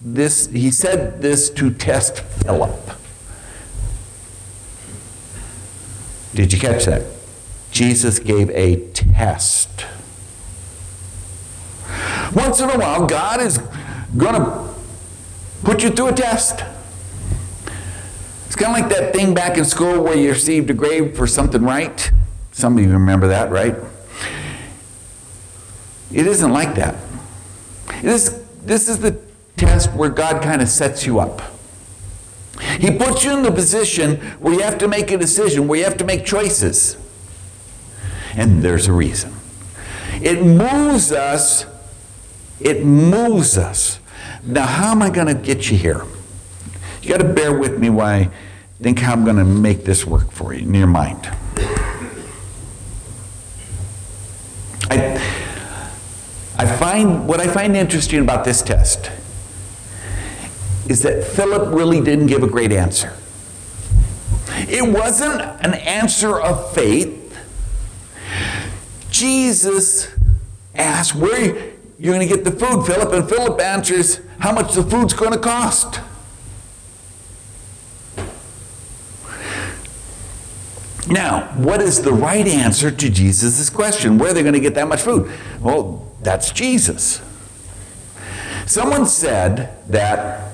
this, 0.00 0.46
he 0.46 0.70
said 0.70 1.22
this 1.22 1.50
to 1.50 1.72
test 1.72 2.20
Philip. 2.20 2.78
Did 6.34 6.52
you 6.52 6.58
catch 6.58 6.84
that? 6.84 7.02
Jesus 7.70 8.18
gave 8.18 8.50
a 8.50 8.76
test. 8.92 9.86
Once 12.34 12.60
in 12.60 12.70
a 12.70 12.78
while, 12.78 13.06
God 13.06 13.40
is 13.40 13.58
going 14.16 14.34
to 14.34 14.74
put 15.62 15.82
you 15.82 15.90
through 15.90 16.08
a 16.08 16.12
test. 16.12 16.62
It's 18.54 18.62
kind 18.62 18.76
of 18.76 18.88
like 18.88 18.96
that 18.96 19.12
thing 19.12 19.34
back 19.34 19.58
in 19.58 19.64
school 19.64 20.00
where 20.00 20.16
you 20.16 20.28
received 20.28 20.70
a 20.70 20.74
grade 20.74 21.16
for 21.16 21.26
something 21.26 21.60
right. 21.64 22.12
Some 22.52 22.78
of 22.78 22.84
you 22.84 22.92
remember 22.92 23.26
that, 23.26 23.50
right? 23.50 23.74
It 26.12 26.24
isn't 26.24 26.52
like 26.52 26.76
that. 26.76 26.94
This, 28.00 28.44
this 28.62 28.88
is 28.88 29.00
the 29.00 29.20
test 29.56 29.92
where 29.94 30.08
God 30.08 30.40
kind 30.40 30.62
of 30.62 30.68
sets 30.68 31.04
you 31.04 31.18
up. 31.18 31.42
He 32.78 32.96
puts 32.96 33.24
you 33.24 33.36
in 33.36 33.42
the 33.42 33.50
position 33.50 34.20
where 34.38 34.54
you 34.54 34.60
have 34.60 34.78
to 34.78 34.86
make 34.86 35.10
a 35.10 35.18
decision, 35.18 35.66
where 35.66 35.80
you 35.80 35.84
have 35.84 35.96
to 35.96 36.04
make 36.04 36.24
choices. 36.24 36.96
And 38.36 38.62
there's 38.62 38.86
a 38.86 38.92
reason. 38.92 39.34
It 40.22 40.44
moves 40.46 41.10
us. 41.10 41.66
It 42.60 42.84
moves 42.84 43.58
us. 43.58 43.98
Now, 44.44 44.66
how 44.66 44.92
am 44.92 45.02
I 45.02 45.10
going 45.10 45.26
to 45.26 45.34
get 45.34 45.72
you 45.72 45.76
here? 45.76 46.04
You 47.02 47.10
got 47.10 47.18
to 47.18 47.34
bear 47.34 47.52
with 47.52 47.80
me 47.80 47.90
I 47.90 48.30
think 48.82 48.98
how 48.98 49.12
I'm 49.12 49.24
going 49.24 49.36
to 49.36 49.44
make 49.44 49.84
this 49.84 50.06
work 50.06 50.30
for 50.30 50.52
you 50.52 50.66
in 50.66 50.74
your 50.74 50.86
mind. 50.86 51.28
I, 54.90 55.14
I 56.58 56.66
find 56.66 57.26
what 57.28 57.40
I 57.40 57.46
find 57.48 57.76
interesting 57.76 58.20
about 58.20 58.44
this 58.44 58.62
test 58.62 59.10
is 60.88 61.02
that 61.02 61.24
Philip 61.24 61.74
really 61.74 62.00
didn't 62.00 62.26
give 62.26 62.42
a 62.42 62.46
great 62.46 62.72
answer. 62.72 63.14
It 64.68 64.92
wasn't 64.92 65.40
an 65.40 65.74
answer 65.74 66.38
of 66.38 66.74
faith. 66.74 67.20
Jesus 69.10 70.12
asked, 70.74 71.14
Where 71.14 71.32
are 71.32 71.72
you're 71.98 72.12
going 72.14 72.28
to 72.28 72.34
get 72.34 72.44
the 72.44 72.50
food, 72.50 72.84
Philip? 72.86 73.12
And 73.12 73.28
Philip 73.28 73.60
answers, 73.60 74.20
How 74.40 74.52
much 74.52 74.74
the 74.74 74.82
food's 74.82 75.14
going 75.14 75.32
to 75.32 75.38
cost? 75.38 76.00
Now, 81.08 81.48
what 81.56 81.82
is 81.82 82.02
the 82.02 82.12
right 82.12 82.46
answer 82.46 82.90
to 82.90 83.10
Jesus' 83.10 83.68
question? 83.68 84.16
Where 84.16 84.30
are 84.30 84.34
they 84.34 84.42
going 84.42 84.54
to 84.54 84.60
get 84.60 84.74
that 84.74 84.88
much 84.88 85.02
food? 85.02 85.30
Well, 85.60 86.10
that's 86.22 86.50
Jesus. 86.50 87.20
Someone 88.66 89.04
said 89.06 89.76
that 89.90 90.52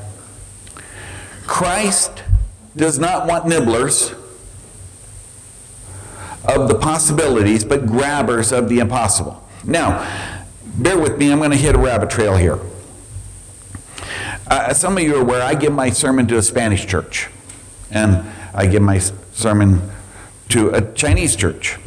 Christ 1.47 2.25
does 2.77 2.99
not 2.99 3.29
want 3.29 3.47
nibblers 3.47 4.13
of 6.45 6.69
the 6.69 6.77
possibilities, 6.81 7.65
but 7.65 7.87
grabbers 7.87 8.51
of 8.51 8.69
the 8.69 8.81
impossible. 8.81 9.47
Now, 9.65 10.05
bear 10.77 10.99
with 10.99 11.19
me, 11.19 11.31
I'm 11.31 11.39
going 11.39 11.51
to 11.51 11.57
hit 11.57 11.77
a 11.77 11.79
rabbit 11.79 12.11
trail 12.11 12.37
here. 12.37 12.59
Uh, 14.49 14.75
some 14.75 14.97
of 14.97 15.03
you 15.05 15.17
are 15.17 15.21
aware 15.21 15.43
I 15.43 15.55
give 15.55 15.73
my 15.73 15.91
sermon 15.91 16.27
to 16.29 16.39
a 16.39 16.43
Spanish 16.43 16.87
church, 16.87 17.29
and 17.93 18.29
I 18.53 18.67
give 18.67 18.83
my 18.83 18.99
sermon 18.99 19.81
to 20.51 20.71
a 20.71 20.93
Chinese 20.93 21.37
church. 21.37 21.79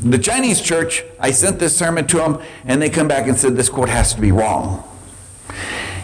The 0.00 0.18
Chinese 0.18 0.60
church, 0.60 1.04
I 1.18 1.30
sent 1.30 1.58
this 1.58 1.76
sermon 1.76 2.06
to 2.08 2.18
them, 2.18 2.40
and 2.64 2.80
they 2.82 2.90
come 2.90 3.08
back 3.08 3.26
and 3.26 3.36
said 3.38 3.56
this 3.56 3.68
quote 3.68 3.88
has 3.88 4.14
to 4.14 4.20
be 4.20 4.30
wrong. 4.32 4.84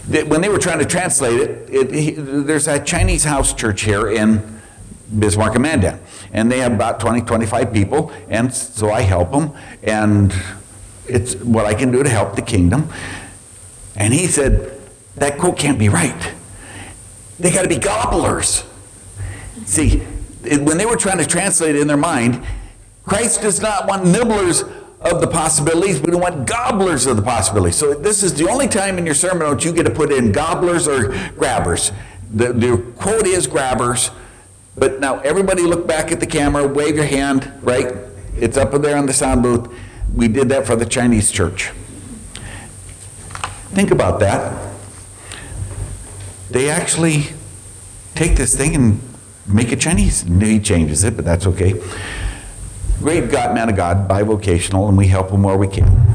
when 0.08 0.40
they 0.40 0.48
were 0.48 0.58
trying 0.58 0.78
to 0.78 0.86
translate 0.86 1.40
it, 1.40 1.70
it 1.70 1.94
he, 1.94 2.10
there's 2.12 2.68
a 2.68 2.82
Chinese 2.82 3.24
house 3.24 3.52
church 3.52 3.82
here 3.82 4.08
in 4.08 4.60
Bismarck 5.18 5.54
and 5.54 5.62
Mandan. 5.62 6.00
And 6.32 6.50
they 6.50 6.60
have 6.60 6.72
about 6.72 7.00
20, 7.00 7.22
25 7.22 7.72
people, 7.72 8.12
and 8.28 8.52
so 8.52 8.90
I 8.90 9.02
help 9.02 9.32
them, 9.32 9.52
and 9.82 10.34
it's 11.06 11.34
what 11.36 11.66
I 11.66 11.74
can 11.74 11.90
do 11.92 12.02
to 12.02 12.08
help 12.08 12.34
the 12.34 12.42
kingdom. 12.42 12.88
And 13.94 14.14
he 14.14 14.26
said, 14.26 14.80
that 15.16 15.38
quote 15.38 15.58
can't 15.58 15.78
be 15.78 15.90
right. 15.90 16.32
They 17.38 17.50
got 17.50 17.62
to 17.62 17.68
be 17.68 17.78
gobblers. 17.78 18.64
See, 19.66 20.02
when 20.42 20.78
they 20.78 20.86
were 20.86 20.96
trying 20.96 21.18
to 21.18 21.26
translate 21.26 21.76
it 21.76 21.80
in 21.80 21.88
their 21.88 21.96
mind, 21.96 22.44
Christ 23.04 23.42
does 23.42 23.60
not 23.60 23.86
want 23.86 24.06
nibblers 24.06 24.62
of 25.00 25.20
the 25.20 25.26
possibilities, 25.26 26.00
but 26.00 26.10
we 26.10 26.16
want 26.16 26.46
gobblers 26.46 27.06
of 27.06 27.16
the 27.16 27.22
possibilities. 27.22 27.76
So 27.76 27.94
this 27.94 28.22
is 28.22 28.34
the 28.34 28.48
only 28.48 28.68
time 28.68 28.98
in 28.98 29.06
your 29.06 29.14
sermon 29.14 29.40
notes 29.40 29.64
you 29.64 29.72
get 29.72 29.84
to 29.84 29.90
put 29.90 30.12
in 30.12 30.32
gobblers 30.32 30.86
or 30.86 31.08
grabbers. 31.32 31.90
The, 32.32 32.52
the 32.52 32.78
quote 32.96 33.26
is 33.26 33.46
grabbers, 33.46 34.10
but 34.76 35.00
now 35.00 35.18
everybody 35.20 35.62
look 35.62 35.86
back 35.86 36.12
at 36.12 36.20
the 36.20 36.26
camera, 36.26 36.66
wave 36.66 36.96
your 36.96 37.04
hand, 37.04 37.52
right? 37.62 37.94
It's 38.36 38.56
up 38.56 38.70
there 38.80 38.96
on 38.96 39.06
the 39.06 39.12
sound 39.12 39.42
booth. 39.42 39.72
We 40.14 40.28
did 40.28 40.48
that 40.50 40.66
for 40.66 40.76
the 40.76 40.86
Chinese 40.86 41.30
church. 41.30 41.70
Think 43.72 43.90
about 43.90 44.20
that. 44.20 44.72
They 46.50 46.70
actually 46.70 47.26
take 48.14 48.36
this 48.36 48.56
thing 48.56 48.74
and 48.74 49.11
make 49.46 49.72
it 49.72 49.80
Chinese. 49.80 50.22
He 50.22 50.60
changes 50.60 51.04
it, 51.04 51.16
but 51.16 51.24
that's 51.24 51.46
okay 51.46 51.74
great 53.02 53.30
God, 53.30 53.54
man 53.54 53.68
of 53.68 53.76
God, 53.76 54.08
bivocational, 54.08 54.88
and 54.88 54.96
we 54.96 55.08
help 55.08 55.30
him 55.30 55.42
where 55.42 55.56
we 55.56 55.66
can. 55.66 56.06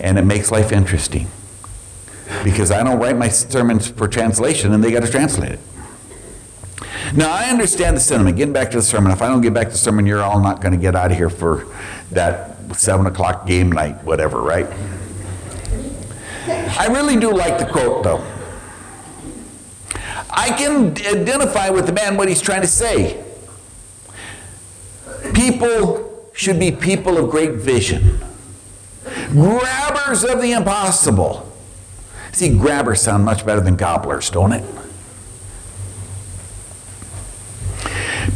And 0.00 0.18
it 0.18 0.24
makes 0.24 0.50
life 0.50 0.72
interesting. 0.72 1.28
Because 2.42 2.70
I 2.70 2.82
don't 2.82 2.98
write 2.98 3.16
my 3.16 3.28
sermons 3.28 3.88
for 3.88 4.08
translation 4.08 4.72
and 4.72 4.82
they 4.82 4.90
got 4.90 5.02
to 5.02 5.10
translate 5.10 5.52
it. 5.52 5.60
Now, 7.14 7.30
I 7.32 7.50
understand 7.50 7.96
the 7.96 8.00
sentiment. 8.00 8.36
Getting 8.36 8.52
back 8.52 8.70
to 8.72 8.78
the 8.78 8.82
sermon, 8.82 9.12
if 9.12 9.22
I 9.22 9.28
don't 9.28 9.40
get 9.40 9.54
back 9.54 9.66
to 9.66 9.72
the 9.72 9.78
sermon, 9.78 10.06
you're 10.06 10.22
all 10.22 10.40
not 10.40 10.60
going 10.60 10.72
to 10.72 10.78
get 10.78 10.96
out 10.96 11.12
of 11.12 11.16
here 11.16 11.30
for 11.30 11.66
that 12.10 12.74
7 12.74 13.06
o'clock 13.06 13.46
game 13.46 13.70
night, 13.70 14.02
whatever, 14.04 14.40
right? 14.40 14.66
I 16.48 16.88
really 16.88 17.16
do 17.16 17.30
like 17.32 17.58
the 17.58 17.66
quote, 17.66 18.02
though. 18.02 18.35
I 20.30 20.50
can 20.50 20.90
identify 20.92 21.70
with 21.70 21.86
the 21.86 21.92
man 21.92 22.16
what 22.16 22.28
he's 22.28 22.40
trying 22.40 22.62
to 22.62 22.66
say. 22.66 23.22
People 25.34 26.30
should 26.34 26.58
be 26.58 26.70
people 26.70 27.16
of 27.16 27.30
great 27.30 27.52
vision, 27.52 28.20
grabbers 29.30 30.24
of 30.24 30.40
the 30.40 30.52
impossible. 30.52 31.50
See, 32.32 32.56
grabbers 32.56 33.00
sound 33.00 33.24
much 33.24 33.46
better 33.46 33.60
than 33.60 33.76
gobblers, 33.76 34.30
don't 34.30 34.52
it? 34.52 34.64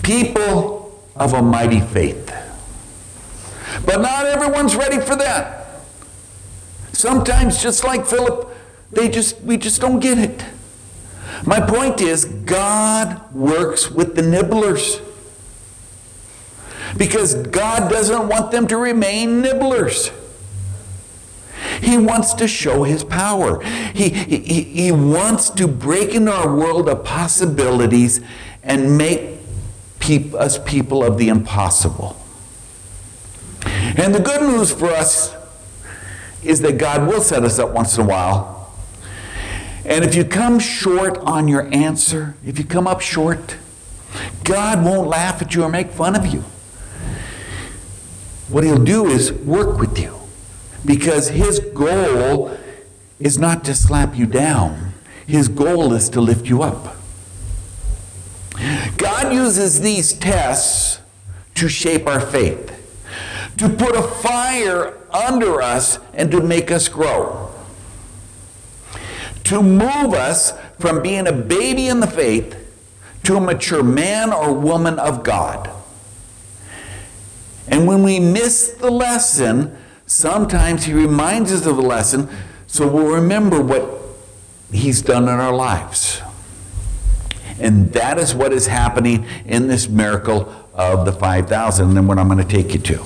People 0.02 1.04
of 1.16 1.34
a 1.34 1.42
mighty 1.42 1.80
faith. 1.80 2.32
But 3.84 4.00
not 4.00 4.26
everyone's 4.26 4.74
ready 4.74 4.98
for 4.98 5.16
that. 5.16 5.82
Sometimes, 6.92 7.62
just 7.62 7.84
like 7.84 8.06
Philip, 8.06 8.54
they 8.90 9.08
just 9.08 9.40
we 9.42 9.56
just 9.56 9.80
don't 9.80 10.00
get 10.00 10.18
it. 10.18 10.44
My 11.46 11.60
point 11.60 12.00
is, 12.00 12.24
God 12.24 13.32
works 13.32 13.90
with 13.90 14.14
the 14.14 14.22
nibblers 14.22 15.00
because 16.96 17.34
God 17.34 17.90
doesn't 17.90 18.28
want 18.28 18.50
them 18.50 18.66
to 18.68 18.76
remain 18.76 19.40
nibblers. 19.40 20.10
He 21.80 21.96
wants 21.96 22.34
to 22.34 22.48
show 22.48 22.84
his 22.84 23.04
power. 23.04 23.62
He, 23.94 24.10
he, 24.10 24.62
he 24.62 24.92
wants 24.92 25.50
to 25.50 25.66
break 25.66 26.14
into 26.14 26.32
our 26.32 26.54
world 26.54 26.88
of 26.88 27.04
possibilities 27.04 28.20
and 28.62 28.98
make 28.98 29.38
peop, 29.98 30.34
us 30.34 30.58
people 30.58 31.02
of 31.02 31.16
the 31.16 31.28
impossible. 31.28 32.16
And 33.64 34.14
the 34.14 34.20
good 34.20 34.42
news 34.42 34.72
for 34.72 34.90
us 34.90 35.34
is 36.42 36.60
that 36.62 36.78
God 36.78 37.06
will 37.06 37.20
set 37.20 37.44
us 37.44 37.58
up 37.58 37.70
once 37.70 37.96
in 37.96 38.04
a 38.04 38.06
while. 38.06 38.59
And 39.90 40.04
if 40.04 40.14
you 40.14 40.24
come 40.24 40.60
short 40.60 41.18
on 41.18 41.48
your 41.48 41.68
answer, 41.74 42.36
if 42.46 42.60
you 42.60 42.64
come 42.64 42.86
up 42.86 43.00
short, 43.00 43.56
God 44.44 44.84
won't 44.84 45.08
laugh 45.08 45.42
at 45.42 45.56
you 45.56 45.64
or 45.64 45.68
make 45.68 45.90
fun 45.90 46.14
of 46.14 46.26
you. 46.26 46.44
What 48.48 48.62
he'll 48.62 48.82
do 48.84 49.08
is 49.08 49.32
work 49.32 49.80
with 49.80 49.98
you 49.98 50.14
because 50.84 51.30
his 51.30 51.58
goal 51.58 52.56
is 53.18 53.36
not 53.36 53.64
to 53.64 53.74
slap 53.74 54.16
you 54.16 54.26
down, 54.26 54.92
his 55.26 55.48
goal 55.48 55.92
is 55.92 56.08
to 56.10 56.20
lift 56.20 56.46
you 56.46 56.62
up. 56.62 56.96
God 58.96 59.32
uses 59.32 59.80
these 59.80 60.12
tests 60.12 61.00
to 61.56 61.68
shape 61.68 62.06
our 62.06 62.20
faith, 62.20 62.76
to 63.56 63.68
put 63.68 63.96
a 63.96 64.02
fire 64.02 64.96
under 65.12 65.60
us 65.60 65.98
and 66.14 66.30
to 66.30 66.40
make 66.40 66.70
us 66.70 66.88
grow, 66.88 67.49
to 69.50 69.60
move 69.64 70.14
us 70.14 70.52
from 70.78 71.02
being 71.02 71.26
a 71.26 71.32
baby 71.32 71.88
in 71.88 71.98
the 71.98 72.06
faith 72.06 72.56
to 73.24 73.36
a 73.36 73.40
mature 73.40 73.82
man 73.82 74.32
or 74.32 74.52
woman 74.52 74.96
of 75.00 75.24
God. 75.24 75.68
And 77.66 77.84
when 77.84 78.04
we 78.04 78.20
miss 78.20 78.70
the 78.74 78.92
lesson, 78.92 79.76
sometimes 80.06 80.84
He 80.84 80.92
reminds 80.92 81.50
us 81.50 81.66
of 81.66 81.74
the 81.74 81.82
lesson 81.82 82.28
so 82.68 82.86
we'll 82.86 83.12
remember 83.12 83.60
what 83.60 83.90
He's 84.70 85.02
done 85.02 85.24
in 85.24 85.30
our 85.30 85.52
lives. 85.52 86.22
And 87.58 87.92
that 87.92 88.18
is 88.18 88.32
what 88.32 88.52
is 88.52 88.68
happening 88.68 89.26
in 89.46 89.66
this 89.66 89.88
miracle 89.88 90.54
of 90.74 91.04
the 91.04 91.12
5,000, 91.12 91.98
and 91.98 92.06
what 92.06 92.20
I'm 92.20 92.28
going 92.28 92.38
to 92.38 92.44
take 92.44 92.72
you 92.72 92.78
to. 92.78 93.04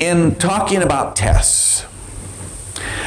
In 0.00 0.34
talking 0.34 0.82
about 0.82 1.14
tests, 1.14 1.86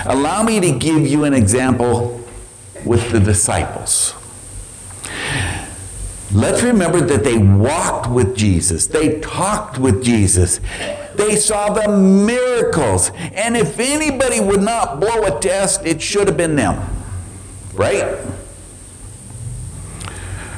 allow 0.06 0.44
me 0.44 0.60
to 0.60 0.72
give 0.72 1.08
you 1.08 1.24
an 1.24 1.34
example 1.34 2.24
with 2.86 3.12
the 3.12 3.20
disciples. 3.20 4.14
Let's 6.32 6.64
remember 6.64 7.00
that 7.00 7.24
they 7.24 7.38
walked 7.38 8.10
with 8.10 8.36
Jesus, 8.36 8.88
they 8.88 9.20
talked 9.20 9.78
with 9.78 10.04
Jesus, 10.04 10.60
they 11.16 11.36
saw 11.36 11.72
the 11.74 11.88
miracles. 11.96 13.12
And 13.34 13.56
if 13.56 13.80
anybody 13.80 14.40
would 14.40 14.62
not 14.62 15.00
blow 15.00 15.24
a 15.24 15.40
test, 15.40 15.86
it 15.86 16.02
should 16.02 16.28
have 16.28 16.38
been 16.38 16.56
them. 16.56 16.84
Right? 17.74 18.18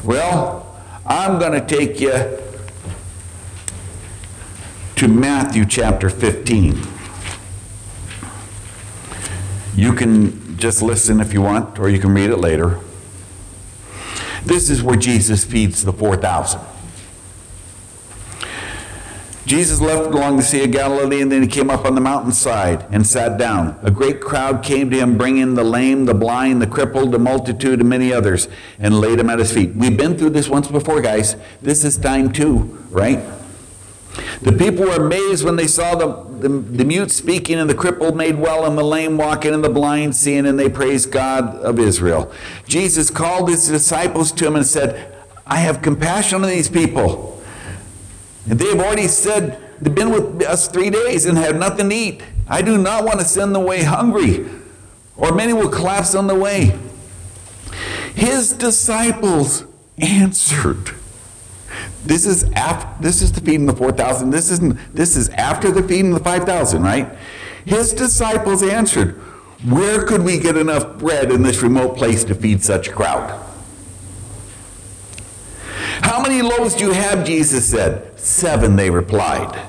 Well, 0.04 0.80
I'm 1.06 1.40
going 1.40 1.60
to 1.60 1.66
take 1.66 2.00
you 2.00 2.40
to 4.96 5.08
Matthew 5.10 5.66
chapter 5.66 6.10
15. 6.10 6.95
You 9.76 9.94
can 9.94 10.58
just 10.58 10.82
listen 10.82 11.20
if 11.20 11.34
you 11.34 11.42
want, 11.42 11.78
or 11.80 11.90
you 11.90 12.00
can 12.00 12.14
read 12.14 12.30
it 12.30 12.38
later. 12.38 12.80
This 14.46 14.70
is 14.70 14.82
where 14.82 14.96
Jesus 14.96 15.44
feeds 15.44 15.84
the 15.84 15.92
4,000. 15.92 16.62
Jesus 19.46 19.80
left 19.80 20.12
along 20.12 20.38
the 20.38 20.44
Sea 20.44 20.64
of 20.64 20.72
Galilee, 20.72 21.22
and 21.22 21.32
then 21.32 21.44
he 21.44 21.48
came 21.48 21.70
up 21.70 21.86
on 21.86 21.94
the 21.94 22.02
mountainside 22.02 22.86
and 22.90 23.06
sat 23.06 23.38
down. 23.38 23.78
A 23.84 23.92
great 23.92 24.20
crowd 24.20 24.64
came 24.64 24.90
to 24.90 24.98
him, 24.98 25.18
bringing 25.18 25.54
the 25.54 25.64
lame, 25.64 26.06
the 26.06 26.16
blind, 26.16 26.62
the 26.62 26.68
crippled, 26.68 27.12
the 27.12 27.20
multitude, 27.20 27.80
and 27.80 27.90
many 27.90 28.12
others, 28.12 28.48
and 28.80 29.00
laid 29.00 29.20
them 29.20 29.30
at 29.30 29.38
his 29.38 29.52
feet. 29.52 29.76
We've 29.76 29.98
been 29.98 30.18
through 30.18 30.32
this 30.32 30.50
once 30.50 30.68
before, 30.68 31.00
guys. 31.02 31.36
This 31.62 31.84
is 31.84 31.98
time 31.98 32.32
two, 32.32 32.86
right? 32.90 33.20
The 34.42 34.52
people 34.52 34.86
were 34.86 35.06
amazed 35.06 35.44
when 35.44 35.56
they 35.56 35.68
saw 35.68 35.96
the, 35.96 36.08
the, 36.40 36.50
the, 36.50 36.86
mute 36.86 37.12
speaking 37.12 37.58
and 37.58 37.70
the 37.70 37.76
crippled 37.76 38.16
made 38.16 38.38
well 38.38 38.66
and 38.66 38.78
the 38.78 38.84
lame 38.84 39.18
walking 39.18 39.54
and 39.54 39.64
the 39.64 39.70
blind 39.70 40.16
seeing, 40.16 40.46
and 40.46 40.60
they 40.60 40.70
praised 40.70 41.12
God 41.12 41.56
of 41.58 41.80
Israel. 41.80 42.32
Jesus 42.68 43.10
called 43.10 43.50
his 43.50 43.68
disciples 43.68 44.32
to 44.34 44.48
him 44.48 44.56
and 44.56 44.66
said, 44.66 45.16
I 45.46 45.58
have 45.58 45.82
compassion 45.82 46.44
on 46.44 46.50
these 46.50 46.70
people. 46.70 47.42
And 48.50 48.60
they 48.60 48.68
have 48.70 48.80
already 48.80 49.08
said, 49.08 49.62
they've 49.82 49.94
been 49.94 50.12
with 50.12 50.44
us 50.44 50.68
three 50.68 50.90
days 50.90 51.26
and 51.26 51.38
have 51.38 51.56
nothing 51.56 51.90
to 51.90 51.96
eat. 51.96 52.22
I 52.48 52.62
do 52.62 52.78
not 52.78 53.06
want 53.06 53.20
to 53.20 53.26
send 53.26 53.56
them 53.56 53.64
away 53.64 53.84
hungry, 53.84 54.46
or 55.18 55.34
many 55.34 55.54
will 55.54 55.70
collapse 55.70 56.14
on 56.14 56.28
the 56.28 56.36
way. 56.36 56.78
His 58.14 58.54
disciples 58.54 59.66
answered, 59.98 60.92
this 62.06 62.26
is 62.26 62.44
after, 62.54 62.88
this 63.02 63.22
is 63.22 63.32
the 63.32 63.42
feeding 63.42 63.66
the 63.66 63.76
4,000. 63.76 64.30
This 64.30 64.52
isn't 64.52 64.78
this 64.94 65.16
is 65.16 65.30
after 65.30 65.72
the 65.72 65.84
feeding 65.84 66.12
the 66.12 66.20
5,000, 66.20 66.82
right? 66.82 67.10
His 67.66 67.94
disciples 67.94 68.62
answered, 68.64 69.20
"Where 69.68 70.04
could 70.04 70.24
we 70.24 70.38
get 70.38 70.56
enough 70.56 70.98
bread 70.98 71.32
in 71.32 71.44
this 71.44 71.62
remote 71.62 71.98
place 71.98 72.24
to 72.26 72.36
feed 72.36 72.64
such 72.64 72.88
a 72.88 72.92
crowd?" 72.92 73.34
How 76.02 76.22
many 76.22 76.42
loaves 76.42 76.76
do 76.76 76.86
you 76.86 76.92
have? 76.92 77.26
Jesus 77.26 77.66
said. 77.66 78.12
Seven, 78.16 78.76
they 78.76 78.90
replied, 78.90 79.60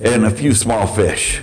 and 0.00 0.24
a 0.24 0.30
few 0.30 0.54
small 0.54 0.86
fish. 0.86 1.42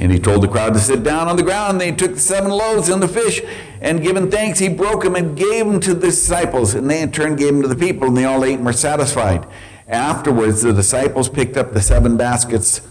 And 0.00 0.12
he 0.12 0.18
told 0.18 0.42
the 0.42 0.48
crowd 0.48 0.74
to 0.74 0.80
sit 0.80 1.02
down 1.02 1.28
on 1.28 1.36
the 1.36 1.42
ground. 1.42 1.72
And 1.72 1.80
they 1.80 1.92
took 1.92 2.14
the 2.14 2.20
seven 2.20 2.50
loaves 2.50 2.88
and 2.88 3.02
the 3.02 3.08
fish, 3.08 3.42
and 3.80 4.02
giving 4.02 4.30
thanks, 4.30 4.58
he 4.58 4.68
broke 4.68 5.02
them 5.02 5.16
and 5.16 5.36
gave 5.36 5.66
them 5.66 5.80
to 5.80 5.94
the 5.94 6.06
disciples. 6.06 6.74
And 6.74 6.88
they 6.88 7.02
in 7.02 7.12
turn 7.12 7.36
gave 7.36 7.52
them 7.52 7.62
to 7.62 7.68
the 7.68 7.76
people, 7.76 8.08
and 8.08 8.16
they 8.16 8.24
all 8.24 8.44
ate 8.44 8.56
and 8.56 8.66
were 8.66 8.72
satisfied. 8.72 9.46
Afterwards, 9.88 10.62
the 10.62 10.72
disciples 10.72 11.28
picked 11.28 11.56
up 11.56 11.72
the 11.72 11.80
seven 11.80 12.16
baskets 12.16 12.82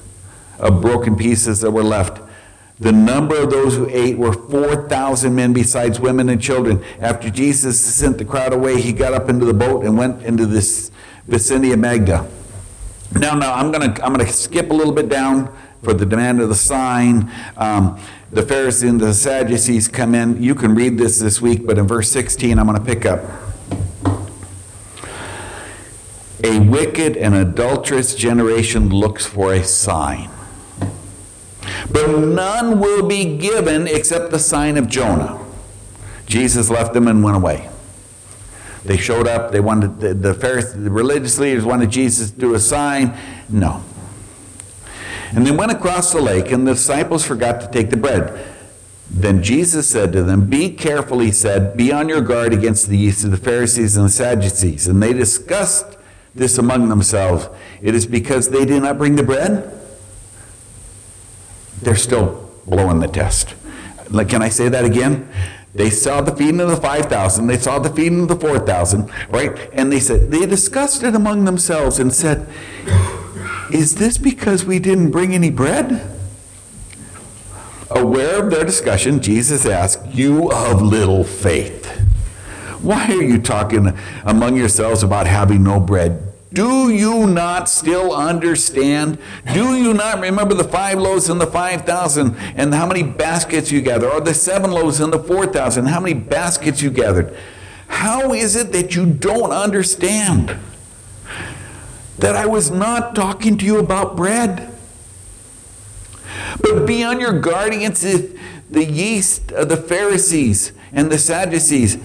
of 0.60 0.82
broken 0.82 1.15
pieces 1.15 1.62
that 1.62 1.72
were 1.72 1.84
left. 1.84 2.22
The 2.80 2.91
number 2.91 3.36
of 3.38 3.50
those 3.50 3.76
who 3.76 3.88
ate 3.89 4.17
were 4.17 4.34
4,000 4.34 5.34
men, 5.34 5.54
besides 5.54 6.00
women 6.00 6.30
and 6.30 6.41
children. 6.41 6.84
After 7.00 7.30
Jesus 7.30 7.80
sent 7.80 8.17
the 8.17 8.26
crowd 8.26 8.54
away, 8.54 8.82
he 8.82 8.93
got 8.93 9.13
up 9.13 9.30
into 9.30 9.46
the 9.46 9.54
boat 9.54 9.84
and 9.84 9.98
went 9.98 10.22
into 10.24 10.46
this 10.46 10.91
vicinity 11.28 11.72
of 11.72 11.80
Magadan. 11.80 12.30
Now, 13.13 13.36
now 13.36 13.54
I'm 13.54 13.72
going 13.72 13.93
to 13.93 14.06
I'm 14.06 14.13
going 14.13 14.26
to 14.26 14.32
skip 14.32 14.70
a 14.70 14.74
little 14.74 14.93
bit 14.93 15.10
down 15.10 15.56
for 15.84 15.94
the 15.94 16.06
demand 16.06 16.42
of 16.42 16.50
the 16.50 16.56
sign. 16.56 17.32
Um, 17.56 18.00
the 18.32 18.44
Pharisees 18.44 18.90
and 18.90 19.00
the 19.00 19.13
Sadducees 19.13 19.88
come 19.88 20.13
in. 20.13 20.42
You 20.42 20.54
can 20.56 20.76
read 20.76 20.98
this 20.98 21.20
this 21.20 21.42
week, 21.42 21.66
but 21.66 21.78
in 21.78 21.88
verse 21.88 22.12
16, 22.12 22.60
I'm 22.60 22.68
going 22.68 22.78
to 22.78 22.86
pick 22.86 23.06
up. 23.06 23.22
A 26.44 26.60
wicked 26.60 27.18
and 27.18 27.34
adulterous 27.34 28.16
generation 28.16 28.90
looks 28.90 29.26
for 29.26 29.54
a 29.54 29.63
sign. 29.63 30.30
But 31.92 32.20
none 32.20 32.80
will 32.80 33.08
be 33.08 33.38
given 33.38 33.88
except 33.88 34.32
the 34.32 34.40
sign 34.40 34.78
of 34.78 34.88
Jonah. 34.88 35.44
Jesus 36.26 36.70
left 36.70 36.94
them 36.94 37.08
and 37.08 37.24
went 37.24 37.38
away. 37.38 37.70
They 38.84 38.98
showed 38.98 39.28
up. 39.28 39.52
They 39.52 39.60
wanted 39.60 40.00
the, 40.00 40.13
the, 40.13 40.34
Pharisees, 40.34 40.84
the 40.84 40.92
religious 40.92 41.40
leaders 41.40 41.66
wanted 41.66 41.90
Jesus 41.90 42.32
to 42.32 42.38
do 42.38 42.54
a 42.54 42.60
sign. 42.60 43.18
No. 43.50 43.84
And 45.38 45.45
they 45.45 45.52
went 45.52 45.71
across 45.71 46.12
the 46.12 46.19
lake, 46.19 46.52
and 46.52 46.65
the 46.65 46.73
disciples 46.73 47.23
forgot 47.23 47.62
to 47.62 47.67
take 47.69 47.91
the 47.91 47.95
bread. 47.95 48.43
Then 49.08 49.43
Jesus 49.43 49.88
said 49.88 50.12
to 50.13 50.23
them, 50.23 50.50
Be 50.50 50.71
careful, 50.71 51.19
he 51.19 51.32
said, 51.32 51.78
be 51.78 51.91
on 51.91 52.10
your 52.10 52.21
guard 52.21 52.54
against 52.54 52.89
the 52.89 52.97
yeast 52.97 53.23
of 53.23 53.30
the 53.30 53.38
Pharisees 53.38 53.95
and 53.95 54.08
the 54.08 54.10
Sadducees. 54.10 54.88
And 54.88 55.02
they 55.02 55.13
discussed 55.13 55.95
this 56.34 56.58
among 56.58 56.89
themselves. 56.89 57.50
It 57.84 57.93
is 57.93 58.08
because 58.08 58.50
they 58.50 58.65
did 58.65 58.82
not 58.82 58.97
bring 58.97 59.15
the 59.15 59.21
bread? 59.21 59.80
They're 61.84 61.95
still 61.95 62.50
blowing 62.65 63.00
the 63.00 63.08
test. 63.08 63.54
Like, 64.10 64.30
can 64.30 64.41
I 64.41 64.50
say 64.50 64.69
that 64.69 64.86
again? 64.86 65.30
They 65.76 65.91
saw 65.91 66.21
the 66.21 66.36
feeding 66.36 66.62
of 66.62 66.69
the 66.69 66.78
5,000, 66.78 67.45
they 67.45 67.60
saw 67.60 67.78
the 67.78 67.91
feeding 67.91 68.23
of 68.23 68.28
the 68.28 68.38
4,000, 68.38 69.12
right? 69.30 69.69
And 69.71 69.91
they 69.91 70.00
said, 70.00 70.32
they 70.32 70.47
discussed 70.47 71.04
it 71.04 71.13
among 71.13 71.45
themselves 71.45 72.00
and 72.00 72.12
said, 72.12 72.47
Is 73.71 73.95
this 73.95 74.17
because 74.17 74.65
we 74.65 74.79
didn't 74.79 75.12
bring 75.12 75.33
any 75.33 75.49
bread? 75.49 76.17
Aware 77.89 78.43
of 78.43 78.51
their 78.51 78.65
discussion, 78.65 79.21
Jesus 79.21 79.65
asked, 79.65 80.05
You 80.07 80.51
of 80.51 80.81
little 80.81 81.23
faith. 81.23 81.86
Why 82.81 83.07
are 83.07 83.23
you 83.23 83.39
talking 83.39 83.97
among 84.23 84.55
yourselves 84.55 85.03
about 85.03 85.25
having 85.25 85.63
no 85.63 85.79
bread? 85.79 86.23
Do 86.53 86.89
you 86.89 87.27
not 87.27 87.67
still 87.67 88.15
understand? 88.15 89.17
Do 89.53 89.75
you 89.75 89.93
not 89.93 90.21
remember 90.21 90.53
the 90.53 90.63
five 90.63 90.97
loaves 90.97 91.29
and 91.29 91.41
the 91.41 91.47
five 91.47 91.81
thousand 91.81 92.36
and 92.55 92.73
how 92.73 92.88
many 92.88 93.03
baskets 93.03 93.71
you 93.71 93.81
gathered? 93.81 94.10
Or 94.10 94.21
the 94.21 94.33
seven 94.33 94.71
loaves 94.71 94.99
and 94.99 95.12
the 95.12 95.19
four 95.19 95.45
thousand, 95.45 95.88
how 95.88 95.99
many 95.99 96.13
baskets 96.13 96.81
you 96.81 96.89
gathered? 96.89 97.36
How 97.88 98.33
is 98.33 98.55
it 98.55 98.71
that 98.71 98.95
you 98.95 99.05
don't 99.05 99.51
understand 99.51 100.57
that 102.19 102.36
I 102.36 102.45
was 102.45 102.71
not 102.71 103.15
talking 103.15 103.58
to 103.58 103.65
you 103.65 103.80
about 103.80 104.15
bread? 104.15 104.73
But 106.62 106.86
be 106.86 107.03
on 107.03 107.19
your 107.19 107.39
guard 107.39 107.73
against 107.73 108.01
the 108.01 108.86
yeast 108.86 109.51
of 109.51 109.69
the 109.69 109.77
Pharisees 109.77 110.71
and 110.91 111.12
the 111.12 111.17
Sadducees. 111.17 111.97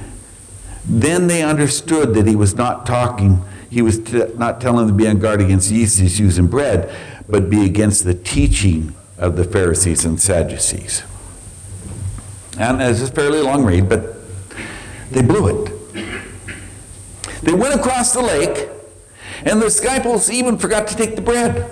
Then 0.85 1.27
they 1.27 1.43
understood 1.43 2.15
that 2.15 2.27
he 2.27 2.37
was 2.37 2.55
not 2.55 2.87
talking 2.87 3.43
he 3.73 3.81
was 3.81 4.01
t- 4.01 4.23
not 4.37 4.61
telling 4.61 4.87
them 4.87 4.99
to 4.99 5.03
be 5.03 5.09
on 5.09 5.19
guard 5.19 5.41
against 5.41 5.71
yeast 5.71 5.99
issues 5.99 6.37
and 6.37 6.51
bread, 6.51 6.95
but 7.27 7.49
be 7.49 7.65
against 7.65 8.05
the 8.05 8.13
teaching 8.13 8.95
of 9.17 9.37
the 9.37 9.45
Pharisees 9.45 10.05
and 10.05 10.21
Sadducees. 10.21 11.03
And 12.59 12.83
it's 12.83 13.01
a 13.01 13.11
fairly 13.11 13.41
long 13.41 13.65
read, 13.65 13.89
but 13.89 14.15
they 15.11 15.23
blew 15.23 15.49
it. 15.49 15.95
They 17.41 17.55
went 17.55 17.75
across 17.75 18.13
the 18.13 18.21
lake, 18.21 18.69
and 19.45 19.61
the 19.61 19.67
disciples 19.67 20.31
even 20.31 20.59
forgot 20.59 20.87
to 20.89 20.97
take 20.97 21.17
the 21.17 21.23
bread. 21.23 21.71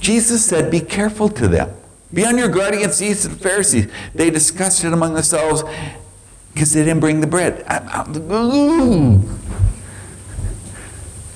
Jesus 0.00 0.44
said, 0.44 0.70
Be 0.70 0.80
careful 0.80 1.28
to 1.30 1.48
them. 1.48 1.74
Be 2.12 2.24
on 2.24 2.38
your 2.38 2.48
guard 2.48 2.74
against 2.74 2.98
the 2.98 3.06
yeast 3.06 3.28
the 3.28 3.30
Pharisees. 3.30 3.90
They 4.14 4.30
discussed 4.30 4.84
it 4.84 4.92
among 4.92 5.14
themselves 5.14 5.64
because 6.52 6.72
they 6.72 6.84
didn't 6.84 7.00
bring 7.00 7.20
the 7.20 7.26
bread. 7.26 7.64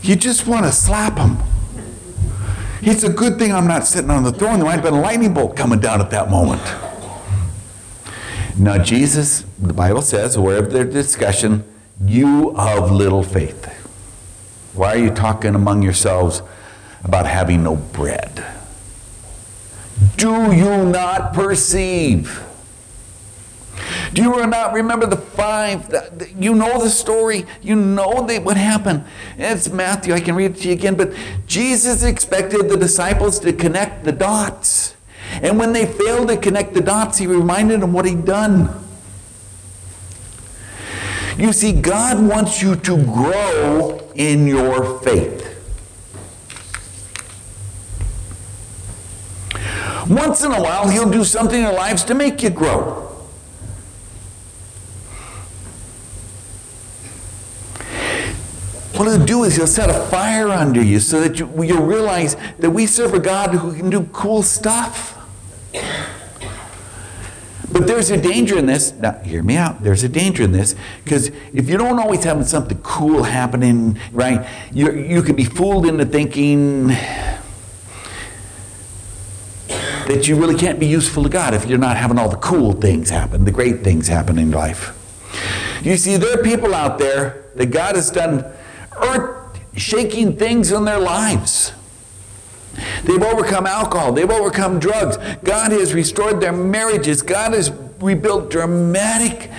You 0.03 0.17
just 0.17 0.47
want 0.47 0.67
to 0.67 0.73
slap 0.73 1.17
them. 1.17 1.39
It's 2.81 3.03
a 3.03 3.13
good 3.13 3.39
thing 3.39 3.53
I'm 3.53 3.67
not 3.67 3.87
sitting 3.87 4.11
on 4.11 4.23
the 4.23 4.33
throne. 4.33 4.59
There 4.59 4.65
might 4.65 4.75
have 4.75 4.85
been 4.85 4.95
a 4.95 5.01
lightning 5.01 5.35
bolt 5.35 5.57
coming 5.57 5.81
down 5.81 6.01
at 6.01 6.11
that 6.11 6.31
moment. 6.31 6.63
Now, 8.57 8.83
Jesus, 8.83 9.45
the 9.59 9.73
Bible 9.73 10.03
says, 10.03 10.37
of 10.37 10.73
their 10.73 10.85
discussion, 10.85 11.65
you 12.05 12.57
of 12.57 12.93
little 12.93 13.23
faith. 13.23 13.78
Why 14.79 14.95
are 14.95 14.99
you 14.99 15.11
talking 15.11 15.57
among 15.57 15.83
yourselves 15.83 16.41
about 17.03 17.27
having 17.27 17.65
no 17.65 17.75
bread? 17.75 18.47
Do 20.17 20.53
you 20.55 20.85
not 20.85 21.35
perceive? 21.35 22.45
Do 24.13 24.23
you 24.23 24.47
not 24.47 24.73
remember 24.73 25.07
the 25.07 25.17
five? 25.17 25.93
You 26.39 26.55
know 26.55 26.81
the 26.81 26.91
story. 26.91 27.45
You 27.61 27.75
know 27.75 28.23
what 28.23 28.57
happened. 28.57 29.05
It's 29.37 29.69
Matthew. 29.69 30.15
I 30.15 30.21
can 30.21 30.37
read 30.37 30.53
it 30.53 30.59
to 30.59 30.69
you 30.69 30.75
again. 30.75 30.95
But 30.95 31.13
Jesus 31.49 32.05
expected 32.05 32.69
the 32.69 32.77
disciples 32.77 33.41
to 33.41 33.53
connect 33.53 34.05
the 34.05 34.13
dots. 34.13 34.95
And 35.43 35.59
when 35.59 35.73
they 35.73 35.87
failed 35.87 36.29
to 36.29 36.37
connect 36.37 36.75
the 36.75 36.83
dots, 36.83 37.19
he 37.19 37.27
reminded 37.27 37.81
them 37.81 37.93
what 37.93 38.05
he'd 38.05 38.25
done. 38.25 38.88
You 41.39 41.53
see, 41.53 41.73
God 41.73 42.21
wants 42.21 42.61
you 42.61 42.75
to 42.75 42.97
grow 43.05 44.11
in 44.17 44.49
your 44.49 44.99
faith. 45.03 45.45
Once 50.11 50.43
in 50.43 50.51
a 50.51 50.61
while, 50.61 50.89
he'll 50.89 51.09
do 51.09 51.23
something 51.23 51.59
in 51.59 51.67
your 51.67 51.75
lives 51.75 52.03
to 52.05 52.15
make 52.15 52.43
you 52.43 52.51
grow. 52.51 53.05
What 58.97 59.07
he'll 59.07 59.25
do 59.25 59.45
is 59.45 59.55
he'll 59.55 59.69
set 59.69 59.91
a 59.91 60.07
fire 60.07 60.49
under 60.49 60.83
you 60.83 60.99
so 60.99 61.21
that 61.21 61.39
you, 61.39 61.63
you'll 61.63 61.87
realize 61.87 62.37
that 62.59 62.71
we 62.71 62.87
serve 62.87 63.15
a 63.15 63.21
God 63.21 63.51
who 63.51 63.77
can 63.77 63.91
do 63.91 64.09
cool 64.13 64.43
stuff. 64.43 65.18
But 67.79 67.87
there's 67.87 68.11
a 68.11 68.21
danger 68.21 68.59
in 68.59 68.67
this. 68.67 68.93
Now, 68.95 69.13
hear 69.21 69.41
me 69.41 69.57
out. 69.57 69.85
There's 69.85 70.03
a 70.03 70.09
danger 70.09 70.43
in 70.43 70.51
this 70.51 70.75
because 71.05 71.29
if 71.55 71.69
you 71.71 71.77
don't 71.77 72.01
always 72.01 72.25
have 72.25 72.45
something 72.49 72.79
cool 72.79 73.23
happening, 73.23 74.01
right, 74.11 74.45
you 74.73 74.91
you 74.93 75.23
can 75.23 75.37
be 75.37 75.45
fooled 75.45 75.87
into 75.87 76.05
thinking 76.05 76.89
that 79.69 80.27
you 80.27 80.35
really 80.35 80.57
can't 80.57 80.81
be 80.81 80.87
useful 80.87 81.23
to 81.23 81.29
God 81.29 81.55
if 81.55 81.67
you're 81.67 81.79
not 81.79 81.97
having 81.97 82.19
all 82.19 82.29
the 82.29 82.39
cool 82.39 82.73
things 82.73 83.11
happen, 83.11 83.45
the 83.45 83.53
great 83.53 83.85
things 83.85 84.09
happen 84.09 84.41
in 84.41 84.51
life. 84.51 84.93
You 85.85 85.97
see, 85.99 86.17
there 86.17 86.37
are 86.37 86.43
people 86.43 86.75
out 86.75 86.99
there 86.99 87.45
that 87.55 87.67
God 87.67 87.95
has 87.95 88.11
done 88.11 88.45
earth 89.01 89.61
shaking 89.77 90.37
things 90.37 90.73
in 90.73 90.85
their 90.85 90.99
lives. 90.99 91.73
They've 93.05 93.23
overcome 93.23 93.67
alcohol. 93.67 94.13
They've 94.13 94.31
overcome 94.31 94.79
drugs. 94.79 95.17
God 95.43 95.73
has 95.73 95.95
restored 95.95 96.41
their 96.41 96.53
marriages. 96.53 97.23
God 97.23 97.53
has 97.53 97.71
rebuilt 98.01 98.51
dramatic. 98.51 99.51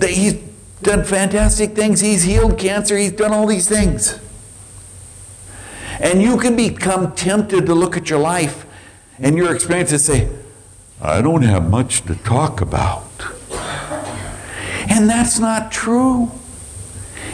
He's 0.00 0.34
done 0.82 1.04
fantastic 1.04 1.74
things. 1.74 2.00
He's 2.00 2.22
healed 2.22 2.58
cancer. 2.58 2.96
He's 2.96 3.12
done 3.12 3.32
all 3.32 3.46
these 3.46 3.68
things. 3.68 4.18
And 6.00 6.22
you 6.22 6.38
can 6.38 6.54
become 6.54 7.14
tempted 7.14 7.66
to 7.66 7.74
look 7.74 7.96
at 7.96 8.08
your 8.08 8.20
life 8.20 8.64
and 9.18 9.36
your 9.36 9.52
experience 9.52 9.90
and 9.90 10.00
say, 10.00 10.28
I 11.00 11.20
don't 11.20 11.42
have 11.42 11.68
much 11.68 12.02
to 12.02 12.14
talk 12.14 12.60
about. 12.60 13.04
And 14.88 15.08
that's 15.08 15.38
not 15.38 15.72
true. 15.72 16.30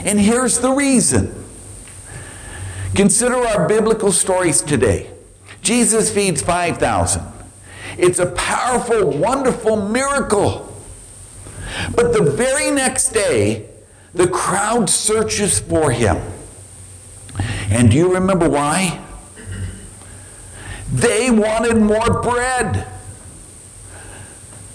And 0.03 0.19
here's 0.19 0.59
the 0.59 0.71
reason. 0.71 1.44
Consider 2.95 3.35
our 3.35 3.67
biblical 3.67 4.11
stories 4.11 4.61
today. 4.61 5.11
Jesus 5.61 6.13
feeds 6.13 6.41
5,000. 6.41 7.23
It's 7.97 8.19
a 8.19 8.27
powerful, 8.27 9.11
wonderful 9.11 9.75
miracle. 9.75 10.73
But 11.93 12.13
the 12.13 12.23
very 12.23 12.71
next 12.71 13.09
day, 13.09 13.67
the 14.13 14.27
crowd 14.27 14.89
searches 14.89 15.59
for 15.59 15.91
him. 15.91 16.17
And 17.69 17.91
do 17.91 17.97
you 17.97 18.13
remember 18.13 18.49
why? 18.49 19.03
They 20.91 21.29
wanted 21.29 21.77
more 21.77 22.21
bread. 22.21 22.87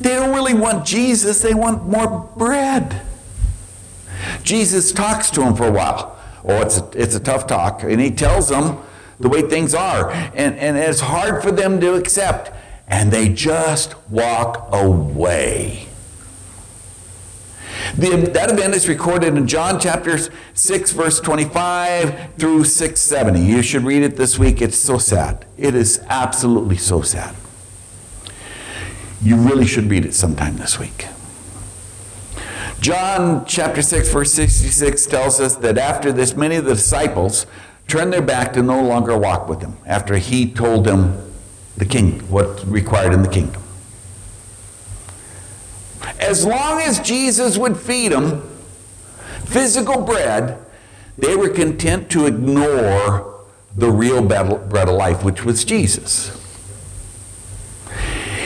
They 0.00 0.14
don't 0.14 0.34
really 0.34 0.54
want 0.54 0.84
Jesus, 0.84 1.40
they 1.40 1.54
want 1.54 1.86
more 1.86 2.30
bread. 2.36 3.02
Jesus 4.42 4.92
talks 4.92 5.30
to 5.30 5.40
them 5.40 5.54
for 5.54 5.68
a 5.68 5.72
while. 5.72 6.19
Oh, 6.44 6.62
it's 6.62 6.78
a, 6.78 6.90
it's 6.94 7.14
a 7.14 7.20
tough 7.20 7.46
talk. 7.46 7.82
And 7.82 8.00
he 8.00 8.10
tells 8.10 8.48
them 8.48 8.78
the 9.18 9.28
way 9.28 9.42
things 9.42 9.74
are. 9.74 10.10
And, 10.10 10.56
and 10.56 10.76
it's 10.76 11.00
hard 11.00 11.42
for 11.42 11.50
them 11.50 11.80
to 11.80 11.94
accept. 11.94 12.52
And 12.88 13.10
they 13.10 13.28
just 13.28 13.94
walk 14.08 14.68
away. 14.72 15.86
The, 17.96 18.30
that 18.34 18.50
event 18.50 18.74
is 18.74 18.88
recorded 18.88 19.36
in 19.36 19.46
John 19.46 19.80
chapters 19.80 20.30
6, 20.54 20.92
verse 20.92 21.20
25 21.20 22.34
through 22.36 22.64
670. 22.64 23.40
You 23.40 23.62
should 23.62 23.84
read 23.84 24.02
it 24.02 24.16
this 24.16 24.38
week. 24.38 24.62
It's 24.62 24.76
so 24.76 24.98
sad. 24.98 25.44
It 25.56 25.74
is 25.74 26.00
absolutely 26.08 26.76
so 26.76 27.02
sad. 27.02 27.34
You 29.22 29.36
really 29.36 29.66
should 29.66 29.90
read 29.90 30.04
it 30.04 30.14
sometime 30.14 30.56
this 30.56 30.78
week. 30.78 31.06
John 32.80 33.44
chapter 33.44 33.82
6, 33.82 34.08
verse 34.08 34.32
66 34.32 35.04
tells 35.06 35.38
us 35.38 35.56
that 35.56 35.76
after 35.76 36.12
this, 36.12 36.34
many 36.34 36.56
of 36.56 36.64
the 36.64 36.74
disciples 36.74 37.46
turned 37.86 38.10
their 38.12 38.22
back 38.22 38.54
to 38.54 38.62
no 38.62 38.82
longer 38.82 39.18
walk 39.18 39.48
with 39.48 39.60
him 39.60 39.76
after 39.84 40.16
he 40.16 40.50
told 40.50 40.84
them 40.84 41.30
the 41.76 41.84
king, 41.84 42.20
what's 42.30 42.64
required 42.64 43.12
in 43.12 43.22
the 43.22 43.28
kingdom. 43.28 43.62
As 46.18 46.46
long 46.46 46.80
as 46.80 47.00
Jesus 47.00 47.58
would 47.58 47.76
feed 47.76 48.12
them 48.12 48.42
physical 49.44 50.00
bread, 50.00 50.58
they 51.18 51.36
were 51.36 51.50
content 51.50 52.10
to 52.10 52.26
ignore 52.26 53.44
the 53.76 53.90
real 53.90 54.22
bread 54.22 54.88
of 54.88 54.94
life, 54.94 55.22
which 55.22 55.44
was 55.44 55.64
Jesus. 55.64 56.36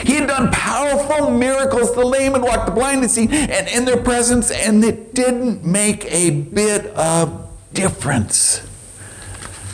He 0.05 0.15
had 0.15 0.29
done 0.29 0.51
powerful 0.97 1.31
miracles. 1.31 1.95
The 1.95 2.05
lame 2.05 2.33
had 2.33 2.43
walked, 2.43 2.67
the 2.67 2.73
blind 2.73 3.03
had 3.03 3.11
seen, 3.11 3.33
and 3.33 3.69
in 3.69 3.85
their 3.85 4.03
presence, 4.03 4.51
and 4.51 4.85
it 4.85 5.15
didn't 5.15 5.65
make 5.65 6.05
a 6.07 6.31
bit 6.31 6.87
of 6.95 7.49
difference. 7.73 8.63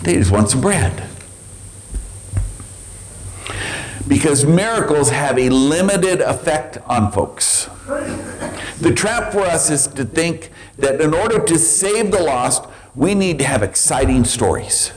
They 0.02 0.14
just 0.14 0.30
want 0.30 0.50
some 0.50 0.60
bread. 0.60 1.06
Because 4.08 4.44
miracles 4.44 5.10
have 5.10 5.38
a 5.38 5.50
limited 5.50 6.20
effect 6.20 6.78
on 6.86 7.12
folks. 7.12 7.68
The 8.80 8.92
trap 8.94 9.32
for 9.32 9.42
us 9.42 9.70
is 9.70 9.86
to 9.88 10.04
think 10.04 10.50
that 10.78 11.00
in 11.00 11.14
order 11.14 11.38
to 11.44 11.58
save 11.58 12.10
the 12.10 12.22
lost, 12.22 12.64
we 12.94 13.14
need 13.14 13.38
to 13.38 13.44
have 13.44 13.62
exciting 13.62 14.24
stories. 14.24 14.92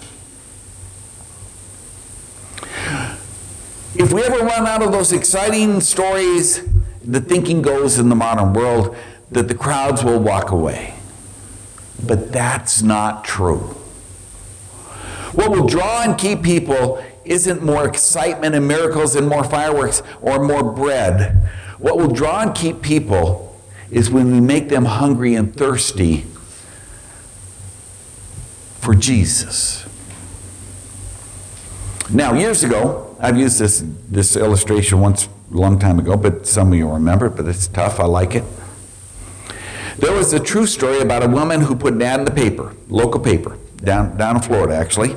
If 3.95 4.11
we 4.11 4.23
ever 4.23 4.39
run 4.39 4.65
out 4.65 4.81
of 4.81 4.91
those 4.91 5.11
exciting 5.11 5.79
stories, 5.81 6.67
the 7.03 7.21
thinking 7.21 7.61
goes 7.61 7.99
in 7.99 8.09
the 8.09 8.15
modern 8.15 8.53
world 8.53 8.95
that 9.29 9.47
the 9.47 9.55
crowds 9.55 10.03
will 10.03 10.19
walk 10.19 10.49
away. 10.49 10.95
But 12.03 12.31
that's 12.31 12.81
not 12.81 13.23
true. 13.23 13.75
What 15.33 15.51
will 15.51 15.67
draw 15.67 16.01
and 16.03 16.17
keep 16.17 16.41
people 16.41 17.03
isn't 17.23 17.63
more 17.63 17.87
excitement 17.87 18.55
and 18.55 18.67
miracles 18.67 19.15
and 19.15 19.27
more 19.27 19.43
fireworks 19.43 20.01
or 20.21 20.43
more 20.43 20.63
bread. 20.63 21.35
What 21.77 21.97
will 21.97 22.09
draw 22.09 22.41
and 22.41 22.55
keep 22.55 22.81
people 22.81 23.59
is 23.91 24.09
when 24.09 24.31
we 24.31 24.41
make 24.41 24.69
them 24.69 24.85
hungry 24.85 25.35
and 25.35 25.55
thirsty 25.55 26.25
for 28.79 28.95
Jesus. 28.95 29.85
Now, 32.09 32.33
years 32.33 32.63
ago, 32.63 33.12
I've 33.23 33.37
used 33.37 33.57
this, 33.57 33.81
this 34.09 34.35
illustration 34.35 34.99
once 34.99 35.29
a 35.49 35.55
long 35.55 35.79
time 35.79 35.97
ago, 35.97 36.17
but 36.17 36.45
some 36.45 36.73
of 36.73 36.77
you 36.77 36.89
remember 36.89 37.27
it, 37.27 37.37
but 37.37 37.45
it's 37.45 37.69
tough. 37.69 38.01
I 38.01 38.03
like 38.03 38.35
it. 38.35 38.43
There 39.97 40.11
was 40.11 40.33
a 40.33 40.41
true 40.41 40.67
story 40.67 40.99
about 40.99 41.23
a 41.23 41.29
woman 41.29 41.61
who 41.61 41.73
put 41.73 41.93
an 41.93 42.01
ad 42.01 42.19
in 42.19 42.25
the 42.25 42.31
paper, 42.31 42.75
local 42.89 43.21
paper, 43.21 43.57
down, 43.77 44.17
down 44.17 44.35
in 44.35 44.41
Florida, 44.41 44.75
actually. 44.75 45.15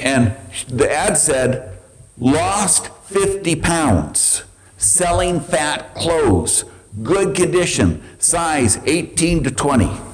And 0.00 0.36
the 0.68 0.92
ad 0.92 1.16
said, 1.16 1.78
lost 2.18 2.88
50 3.06 3.56
pounds, 3.56 4.42
selling 4.76 5.40
fat 5.40 5.94
clothes, 5.94 6.66
good 7.02 7.34
condition, 7.34 8.02
size 8.18 8.76
18 8.84 9.44
to 9.44 9.50
20. 9.50 10.11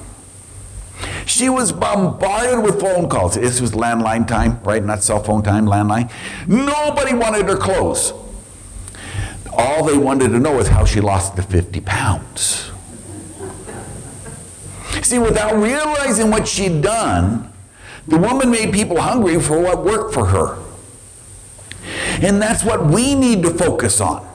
She 1.29 1.47
was 1.47 1.71
bombarded 1.71 2.63
with 2.63 2.81
phone 2.81 3.07
calls. 3.07 3.35
This 3.35 3.61
was 3.61 3.73
landline 3.73 4.27
time, 4.27 4.59
right? 4.63 4.83
Not 4.83 5.03
cell 5.03 5.21
phone 5.21 5.43
time, 5.43 5.67
landline. 5.67 6.11
Nobody 6.47 7.13
wanted 7.13 7.45
her 7.45 7.55
clothes. 7.55 8.13
All 9.53 9.85
they 9.85 9.95
wanted 9.95 10.29
to 10.29 10.39
know 10.39 10.57
was 10.57 10.69
how 10.69 10.85
she 10.85 10.99
lost 10.99 11.35
the 11.35 11.43
50 11.43 11.81
pounds. 11.81 12.71
See, 15.03 15.19
without 15.19 15.55
realizing 15.55 16.31
what 16.31 16.47
she'd 16.47 16.81
done, 16.81 17.53
the 18.07 18.17
woman 18.17 18.49
made 18.49 18.73
people 18.73 18.99
hungry 18.99 19.39
for 19.39 19.61
what 19.61 19.85
worked 19.85 20.15
for 20.15 20.25
her. 20.25 20.57
And 22.23 22.41
that's 22.41 22.63
what 22.63 22.87
we 22.87 23.13
need 23.13 23.43
to 23.43 23.51
focus 23.51 24.01
on. 24.01 24.27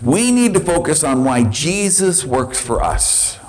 We 0.00 0.30
need 0.30 0.54
to 0.54 0.60
focus 0.60 1.02
on 1.02 1.24
why 1.24 1.42
Jesus 1.42 2.24
works 2.24 2.60
for 2.60 2.80
us, 2.80 3.39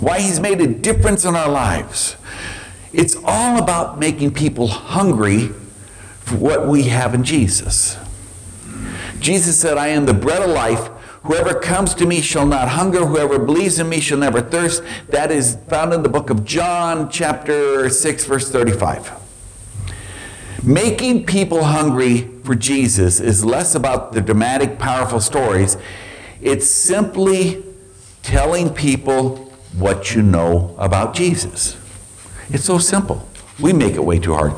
why 0.00 0.20
he's 0.20 0.40
made 0.40 0.60
a 0.60 0.66
difference 0.66 1.24
in 1.24 1.36
our 1.36 1.48
lives. 1.48 2.16
It's 2.92 3.16
all 3.24 3.62
about 3.62 3.98
making 3.98 4.34
people 4.34 4.66
hungry 4.66 5.48
for 6.20 6.36
what 6.36 6.66
we 6.66 6.84
have 6.84 7.14
in 7.14 7.22
Jesus. 7.22 7.96
Jesus 9.20 9.60
said, 9.60 9.76
I 9.76 9.88
am 9.88 10.06
the 10.06 10.14
bread 10.14 10.42
of 10.42 10.50
life. 10.50 10.88
Whoever 11.24 11.60
comes 11.60 11.94
to 11.96 12.06
me 12.06 12.22
shall 12.22 12.46
not 12.46 12.70
hunger. 12.70 13.04
Whoever 13.04 13.38
believes 13.38 13.78
in 13.78 13.88
me 13.90 14.00
shall 14.00 14.18
never 14.18 14.40
thirst. 14.40 14.82
That 15.08 15.30
is 15.30 15.58
found 15.68 15.92
in 15.92 16.02
the 16.02 16.08
book 16.08 16.30
of 16.30 16.44
John, 16.46 17.10
chapter 17.10 17.90
6, 17.90 18.24
verse 18.24 18.50
35. 18.50 19.12
Making 20.62 21.26
people 21.26 21.64
hungry 21.64 22.22
for 22.42 22.54
Jesus 22.54 23.20
is 23.20 23.44
less 23.44 23.74
about 23.74 24.12
the 24.12 24.22
dramatic, 24.22 24.78
powerful 24.78 25.20
stories. 25.20 25.76
It's 26.40 26.66
simply 26.66 27.62
telling 28.22 28.70
people 28.70 29.49
what 29.74 30.14
you 30.14 30.22
know 30.22 30.74
about 30.78 31.14
Jesus. 31.14 31.76
It's 32.50 32.64
so 32.64 32.78
simple. 32.78 33.28
We 33.60 33.72
make 33.72 33.94
it 33.94 34.04
way 34.04 34.18
too 34.18 34.34
hard. 34.34 34.52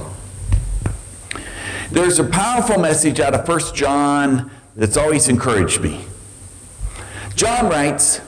There's 1.90 2.18
a 2.18 2.24
powerful 2.24 2.78
message 2.78 3.20
out 3.20 3.34
of 3.34 3.46
1 3.46 3.74
John 3.74 4.50
that's 4.74 4.96
always 4.96 5.28
encouraged 5.28 5.82
me. 5.82 6.04
John 7.34 7.68
writes, 7.68 8.20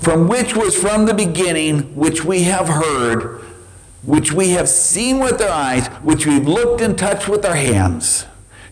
From 0.00 0.28
which 0.28 0.54
was 0.54 0.76
from 0.76 1.06
the 1.06 1.14
beginning, 1.14 1.96
which 1.96 2.24
we 2.24 2.44
have 2.44 2.68
heard, 2.68 3.40
which 4.04 4.32
we 4.32 4.50
have 4.50 4.68
seen 4.68 5.18
with 5.18 5.40
our 5.42 5.50
eyes, 5.50 5.88
which 6.02 6.26
we've 6.26 6.46
looked 6.46 6.80
and 6.80 6.96
touched 6.96 7.28
with 7.28 7.44
our 7.44 7.56
hands, 7.56 8.26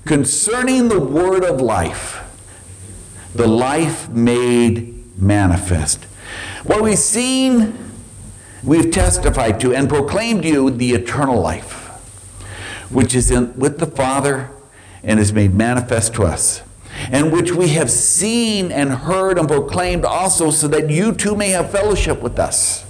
concerning 0.04 0.88
the 0.88 1.00
word 1.00 1.44
of 1.44 1.60
life, 1.60 2.22
the 3.34 3.48
life 3.48 4.08
made 4.08 5.20
manifest. 5.20 6.06
What 6.66 6.82
we've 6.82 6.98
seen, 6.98 7.76
we've 8.62 8.90
testified 8.90 9.60
to 9.60 9.74
and 9.74 9.88
proclaimed 9.88 10.42
to 10.42 10.48
you 10.48 10.70
the 10.70 10.92
eternal 10.92 11.40
life, 11.40 11.88
which 12.90 13.14
is 13.14 13.30
in, 13.30 13.56
with 13.58 13.78
the 13.78 13.86
Father 13.86 14.50
and 15.02 15.20
is 15.20 15.32
made 15.32 15.54
manifest 15.54 16.14
to 16.14 16.24
us 16.24 16.62
and 17.10 17.32
which 17.32 17.52
we 17.52 17.68
have 17.68 17.90
seen 17.90 18.72
and 18.72 18.90
heard 18.90 19.38
and 19.38 19.48
proclaimed 19.48 20.04
also, 20.04 20.50
so 20.50 20.68
that 20.68 20.90
you 20.90 21.12
too 21.12 21.36
may 21.36 21.50
have 21.50 21.70
fellowship 21.70 22.22
with 22.22 22.38
us. 22.38 22.84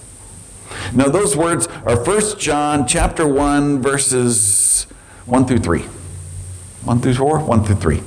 Now, 0.95 1.09
those 1.09 1.37
words 1.37 1.67
are 1.85 2.03
1 2.03 2.39
John 2.39 2.87
chapter 2.87 3.27
1, 3.27 3.83
verses 3.83 4.85
1 5.27 5.47
through 5.47 5.59
3. 5.59 5.81
1 5.81 7.01
through 7.01 7.15
4? 7.15 7.41
1 7.41 7.65
through 7.65 7.77
3. 7.77 8.03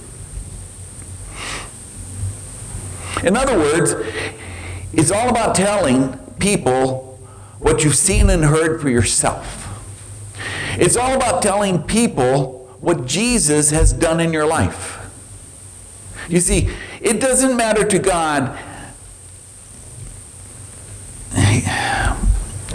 In 3.27 3.35
other 3.35 3.57
words, 3.57 3.93
it's 4.93 5.11
all 5.11 5.29
about 5.29 5.55
telling 5.55 6.17
people 6.39 7.19
what 7.59 7.83
you've 7.83 7.95
seen 7.95 8.29
and 8.29 8.43
heard 8.45 8.81
for 8.81 8.89
yourself. 8.89 9.55
It's 10.77 10.95
all 10.95 11.13
about 11.15 11.41
telling 11.41 11.83
people 11.83 12.77
what 12.79 13.05
Jesus 13.05 13.71
has 13.71 13.91
done 13.91 14.19
in 14.19 14.31
your 14.31 14.45
life. 14.47 14.97
You 16.29 16.39
see, 16.39 16.69
it 17.01 17.19
doesn't 17.19 17.57
matter 17.57 17.83
to 17.85 17.99
God. 17.99 18.57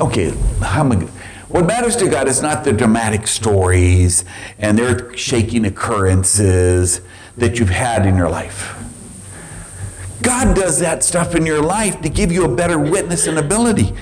Okay, 0.01 0.31
what 0.31 1.67
matters 1.67 1.97
to 1.97 2.09
God 2.09 2.27
is 2.29 2.43
not 2.43 2.65
the 2.65 2.73
dramatic 2.73 3.27
stories 3.27 4.25
and 4.59 4.81
earth 4.81 5.19
shaking 5.19 5.65
occurrences 5.65 7.01
that 7.37 7.59
you've 7.59 7.71
had 7.71 8.05
in 8.07 8.17
your 8.17 8.29
life. 8.29 8.77
God 10.25 10.57
does 10.57 10.81
that 10.81 11.05
stuff 11.05 11.35
in 11.35 11.45
your 11.45 11.63
life 11.63 12.01
to 12.01 12.09
give 12.09 12.33
you 12.33 12.45
a 12.45 12.57
better 12.57 12.79
witness 12.79 13.27
and 13.27 13.39
ability. 13.39 13.93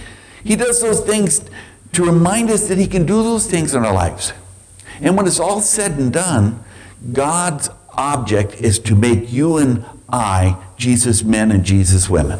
He 0.45 0.57
does 0.57 0.81
those 0.81 1.01
things 1.01 1.45
to 1.93 2.05
remind 2.05 2.49
us 2.51 2.69
that 2.69 2.79
He 2.79 2.87
can 2.87 3.05
do 3.05 3.23
those 3.23 3.51
things 3.51 3.75
in 3.75 3.85
our 3.85 3.93
lives. 3.93 4.33
And 5.01 5.17
when 5.17 5.27
it's 5.27 5.41
all 5.41 5.61
said 5.61 5.93
and 5.93 6.13
done, 6.13 6.63
God's 7.13 7.69
object 7.91 8.55
is 8.55 8.79
to 8.81 8.95
make 8.95 9.33
you 9.33 9.59
and 9.59 9.85
I 10.09 10.57
Jesus 10.77 11.25
men 11.25 11.51
and 11.51 11.65
Jesus 11.65 12.09
women. 12.09 12.39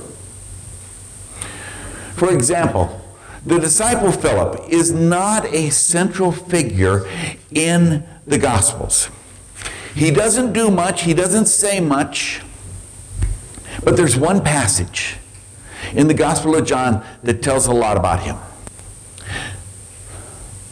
For 2.15 2.33
example, 2.33 3.01
the 3.45 3.59
disciple 3.59 4.13
Philip 4.13 4.69
is 4.69 4.93
not 4.93 5.45
a 5.47 5.71
central 5.71 6.31
figure 6.31 7.05
in 7.51 8.05
the 8.27 8.39
Gospels. 8.39 9.11
He 9.95 10.13
doesn't 10.13 10.53
do 10.53 10.71
much, 10.71 11.03
he 11.03 11.15
doesn't 11.15 11.47
say 11.47 11.81
much, 11.81 12.41
but 13.85 13.97
there's 13.97 14.17
one 14.17 14.43
passage 14.43 15.17
in 15.95 16.09
the 16.09 16.15
Gospel 16.15 16.57
of 16.57 16.67
John 16.67 17.05
that 17.23 17.43
tells 17.43 17.67
a 17.67 17.73
lot 17.73 17.97
about 17.97 18.21
him. 18.21 18.37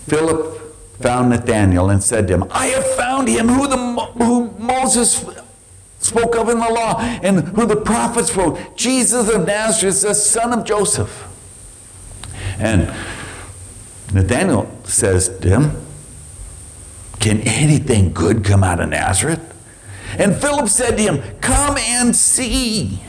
Philip 0.07 0.61
found 1.01 1.31
Nathanael 1.31 1.91
and 1.91 2.03
said 2.03 2.29
to 2.29 2.35
him, 2.35 2.45
I 2.51 2.67
have 2.67 2.87
found 2.95 3.29
him 3.29 3.49
who, 3.49 3.67
the, 3.67 3.77
who 3.77 4.51
Moses 4.59 5.25
spoke 5.99 6.37
of 6.37 6.49
in 6.49 6.59
the 6.59 6.69
law 6.69 7.01
and 7.01 7.41
who 7.41 7.67
the 7.67 7.77
prophets 7.77 8.35
wrote, 8.37 8.77
Jesus 8.77 9.29
of 9.29 9.47
Nazareth, 9.47 10.03
the 10.03 10.15
son 10.15 10.53
of 10.53 10.65
Joseph. 10.65 11.27
And 12.59 12.93
Nathanael 14.13 14.71
says 14.85 15.29
to 15.41 15.49
him, 15.49 15.87
Can 17.21 17.41
anything 17.41 18.13
good 18.13 18.45
come 18.45 18.65
out 18.65 18.81
of 18.81 18.89
Nazareth? 18.89 19.50
And 20.19 20.37
Philip 20.37 20.69
said 20.69 20.97
to 20.97 21.03
him, 21.03 21.23
Come 21.41 21.77
and 21.79 22.15
see. 22.15 23.01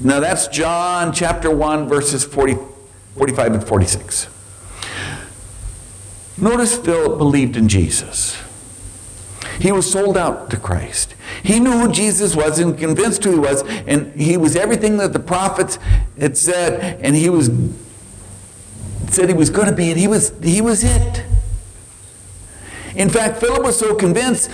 Now 0.00 0.20
that's 0.20 0.46
John 0.48 1.12
chapter 1.12 1.50
1, 1.50 1.88
verses 1.88 2.24
40, 2.24 2.56
45 3.16 3.54
and 3.54 3.64
46. 3.64 4.28
Notice 6.36 6.78
Philip 6.78 7.18
believed 7.18 7.56
in 7.56 7.68
Jesus. 7.68 8.40
He 9.60 9.72
was 9.72 9.90
sold 9.90 10.16
out 10.16 10.50
to 10.50 10.56
Christ. 10.56 11.14
He 11.42 11.58
knew 11.58 11.72
who 11.72 11.90
Jesus 11.90 12.36
was 12.36 12.60
and 12.60 12.78
convinced 12.78 13.24
who 13.24 13.32
he 13.32 13.38
was, 13.38 13.62
and 13.86 14.12
he 14.14 14.36
was 14.36 14.54
everything 14.54 14.98
that 14.98 15.12
the 15.12 15.18
prophets 15.18 15.80
had 16.18 16.36
said, 16.36 17.00
and 17.02 17.16
he 17.16 17.28
was 17.28 17.50
said 19.08 19.28
he 19.28 19.34
was 19.34 19.50
going 19.50 19.66
to 19.66 19.74
be, 19.74 19.90
and 19.90 19.98
he 19.98 20.06
was 20.06 20.32
he 20.42 20.60
was 20.60 20.84
it. 20.84 21.24
In 22.94 23.08
fact, 23.08 23.38
Philip 23.40 23.62
was 23.62 23.78
so 23.78 23.94
convinced 23.96 24.48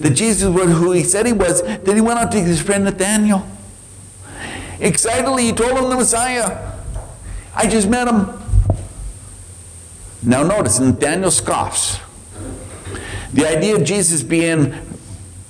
that 0.00 0.10
Jesus 0.10 0.48
was 0.48 0.70
who 0.70 0.92
he 0.92 1.04
said 1.04 1.26
he 1.26 1.32
was 1.32 1.62
that 1.62 1.94
he 1.94 2.00
went 2.00 2.18
out 2.18 2.32
to 2.32 2.40
his 2.40 2.60
friend 2.60 2.84
Nathanael. 2.84 3.46
Excitedly, 4.80 5.44
he 5.44 5.52
told 5.52 5.78
him 5.78 5.90
the 5.90 5.96
Messiah. 5.96 6.72
I 7.54 7.68
just 7.68 7.88
met 7.88 8.08
him. 8.08 8.28
Now 10.22 10.42
notice, 10.42 10.80
Nathanael 10.80 11.30
scoffs. 11.30 12.00
The 13.32 13.46
idea 13.46 13.76
of 13.76 13.84
Jesus 13.84 14.22
being 14.22 14.74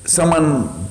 someone, 0.04 0.88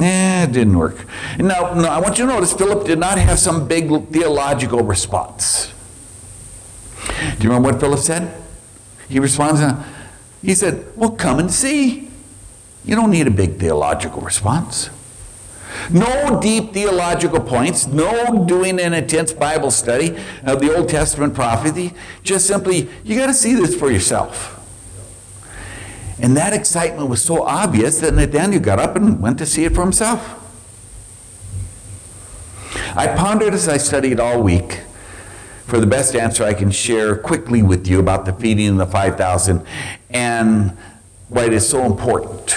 eh, 0.00 0.44
it 0.44 0.52
didn't 0.52 0.76
work. 0.76 1.06
Now, 1.38 1.74
now, 1.74 1.90
I 1.90 2.00
want 2.00 2.18
you 2.18 2.26
to 2.26 2.32
notice 2.32 2.52
Philip 2.54 2.86
did 2.86 2.98
not 2.98 3.18
have 3.18 3.38
some 3.38 3.68
big 3.68 3.88
theological 4.08 4.82
response. 4.82 5.72
Do 7.38 7.44
you 7.44 7.50
remember 7.50 7.72
what 7.72 7.80
Philip 7.80 8.00
said? 8.00 8.42
He 9.08 9.20
responds, 9.20 9.60
uh, 9.60 9.82
he 10.42 10.54
said, 10.54 10.86
Well, 10.96 11.10
come 11.10 11.38
and 11.38 11.50
see. 11.50 12.10
You 12.84 12.94
don't 12.94 13.10
need 13.10 13.26
a 13.26 13.30
big 13.30 13.58
theological 13.58 14.22
response. 14.22 14.90
No 15.90 16.40
deep 16.40 16.72
theological 16.72 17.40
points, 17.40 17.86
no 17.86 18.44
doing 18.46 18.80
an 18.80 18.94
intense 18.94 19.32
Bible 19.32 19.70
study 19.70 20.16
of 20.42 20.60
the 20.60 20.74
Old 20.74 20.88
Testament 20.88 21.34
prophecy. 21.34 21.92
Just 22.22 22.46
simply, 22.46 22.88
you 23.04 23.16
got 23.16 23.26
to 23.26 23.34
see 23.34 23.54
this 23.54 23.74
for 23.74 23.90
yourself. 23.90 24.54
And 26.20 26.36
that 26.36 26.52
excitement 26.52 27.08
was 27.08 27.22
so 27.22 27.44
obvious 27.44 28.00
that 28.00 28.14
Nathanael 28.14 28.60
got 28.60 28.78
up 28.78 28.96
and 28.96 29.20
went 29.20 29.38
to 29.38 29.46
see 29.46 29.64
it 29.64 29.74
for 29.74 29.82
himself. 29.82 30.34
I 32.96 33.06
pondered 33.06 33.54
as 33.54 33.68
I 33.68 33.76
studied 33.76 34.18
all 34.18 34.42
week 34.42 34.80
for 35.68 35.78
the 35.78 35.86
best 35.86 36.16
answer 36.16 36.44
I 36.44 36.54
can 36.54 36.70
share 36.70 37.14
quickly 37.14 37.62
with 37.62 37.86
you 37.86 38.00
about 38.00 38.24
the 38.24 38.32
feeding 38.32 38.70
of 38.70 38.76
the 38.78 38.86
5,000 38.86 39.64
and 40.08 40.74
why 41.28 41.44
it 41.44 41.52
is 41.52 41.68
so 41.68 41.84
important 41.84 42.56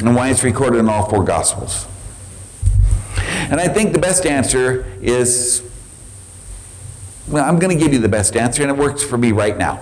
and 0.00 0.16
why 0.16 0.28
it's 0.28 0.42
recorded 0.42 0.78
in 0.78 0.88
all 0.88 1.08
four 1.08 1.22
Gospels. 1.22 1.86
And 3.16 3.60
I 3.60 3.68
think 3.68 3.92
the 3.92 4.00
best 4.00 4.26
answer 4.26 4.84
is 5.00 5.62
well, 7.28 7.48
I'm 7.48 7.60
going 7.60 7.76
to 7.76 7.82
give 7.82 7.92
you 7.92 8.00
the 8.00 8.08
best 8.08 8.36
answer, 8.36 8.62
and 8.62 8.70
it 8.72 8.76
works 8.76 9.04
for 9.04 9.16
me 9.16 9.30
right 9.30 9.56
now. 9.56 9.76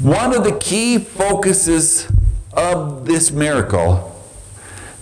One 0.00 0.34
of 0.34 0.42
the 0.42 0.58
key 0.58 0.98
focuses 0.98 2.10
of 2.52 3.06
this 3.06 3.30
miracle 3.30 4.20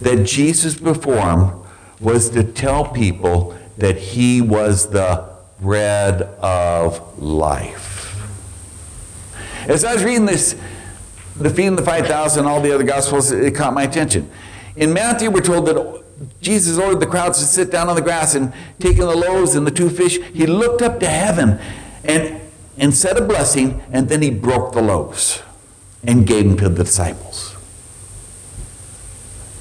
that 0.03 0.24
Jesus 0.26 0.76
performed 0.76 1.60
was 2.00 2.30
to 2.30 2.42
tell 2.42 2.86
people 2.86 3.56
that 3.76 3.96
he 3.96 4.40
was 4.40 4.90
the 4.90 5.28
bread 5.60 6.22
of 6.40 7.18
life. 7.18 8.16
As 9.68 9.84
I 9.84 9.94
was 9.94 10.02
reading 10.02 10.26
this, 10.26 10.56
the 11.36 11.50
feeding 11.50 11.68
of 11.70 11.76
the 11.76 11.84
5,000, 11.84 12.46
all 12.46 12.60
the 12.60 12.74
other 12.74 12.84
gospels, 12.84 13.30
it 13.30 13.54
caught 13.54 13.74
my 13.74 13.82
attention. 13.82 14.30
In 14.76 14.92
Matthew, 14.92 15.30
we're 15.30 15.42
told 15.42 15.66
that 15.66 16.02
Jesus 16.40 16.78
ordered 16.78 17.00
the 17.00 17.06
crowds 17.06 17.38
to 17.38 17.44
sit 17.44 17.70
down 17.70 17.88
on 17.88 17.96
the 17.96 18.02
grass 18.02 18.34
and 18.34 18.52
taking 18.78 19.00
the 19.00 19.16
loaves 19.16 19.54
and 19.54 19.66
the 19.66 19.70
two 19.70 19.90
fish, 19.90 20.18
he 20.32 20.46
looked 20.46 20.82
up 20.82 21.00
to 21.00 21.06
heaven 21.06 21.58
and, 22.04 22.40
and 22.78 22.94
said 22.94 23.16
a 23.16 23.22
blessing, 23.22 23.82
and 23.92 24.08
then 24.08 24.22
he 24.22 24.30
broke 24.30 24.72
the 24.72 24.82
loaves 24.82 25.42
and 26.02 26.26
gave 26.26 26.44
them 26.44 26.56
to 26.58 26.68
the 26.68 26.84
disciples 26.84 27.49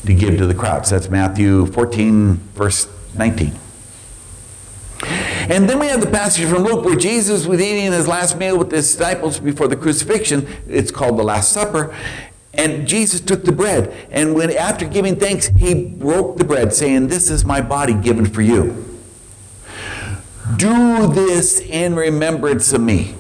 to 0.06 0.14
give 0.14 0.38
to 0.38 0.46
the 0.46 0.54
crowds. 0.54 0.90
That's 0.90 1.10
Matthew 1.10 1.66
14, 1.68 2.36
verse 2.56 2.88
19. 3.18 3.54
And 5.02 5.68
then 5.68 5.80
we 5.80 5.88
have 5.88 6.02
the 6.02 6.10
passage 6.10 6.48
from 6.48 6.64
Luke 6.64 6.86
where 6.86 6.96
Jesus 6.96 7.46
was 7.46 7.60
eating 7.60 7.92
his 7.92 8.08
last 8.08 8.38
meal 8.38 8.58
with 8.58 8.72
his 8.72 8.92
disciples 8.92 9.40
before 9.40 9.68
the 9.68 9.76
crucifixion. 9.76 10.48
It's 10.68 10.92
called 10.92 11.18
the 11.18 11.24
Last 11.24 11.52
Supper. 11.52 11.96
And 12.54 12.88
Jesus 12.88 13.22
took 13.22 13.46
the 13.46 13.52
bread, 13.52 13.94
and 14.12 14.34
when 14.34 14.52
after 14.52 14.86
giving 14.86 15.16
thanks, 15.16 15.48
he 15.48 15.86
broke 15.86 16.38
the 16.38 16.44
bread, 16.44 16.74
saying, 16.74 17.08
This 17.08 17.30
is 17.30 17.46
my 17.46 17.62
body 17.62 17.94
given 17.94 18.26
for 18.26 18.42
you. 18.42 19.00
Do 20.58 21.08
this 21.08 21.60
in 21.60 21.96
remembrance 21.96 22.74
of 22.74 22.82
me. 22.82 23.16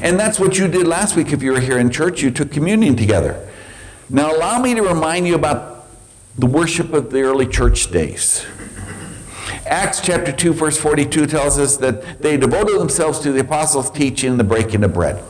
And 0.00 0.18
that's 0.18 0.38
what 0.38 0.56
you 0.56 0.68
did 0.68 0.86
last 0.86 1.16
week 1.16 1.32
if 1.32 1.42
you 1.42 1.52
were 1.52 1.60
here 1.60 1.78
in 1.78 1.90
church. 1.90 2.22
You 2.22 2.30
took 2.30 2.52
communion 2.52 2.96
together. 2.96 3.47
Now, 4.10 4.34
allow 4.34 4.60
me 4.60 4.74
to 4.74 4.82
remind 4.82 5.26
you 5.26 5.34
about 5.34 5.86
the 6.38 6.46
worship 6.46 6.92
of 6.92 7.10
the 7.10 7.20
early 7.22 7.46
church 7.46 7.90
days. 7.90 8.46
Acts 9.66 10.00
chapter 10.00 10.32
2, 10.32 10.54
verse 10.54 10.78
42 10.78 11.26
tells 11.26 11.58
us 11.58 11.76
that 11.76 12.22
they 12.22 12.38
devoted 12.38 12.78
themselves 12.78 13.18
to 13.20 13.32
the 13.32 13.40
apostles' 13.40 13.90
teaching 13.90 14.30
and 14.30 14.40
the 14.40 14.44
breaking 14.44 14.82
of 14.82 14.94
bread. 14.94 15.22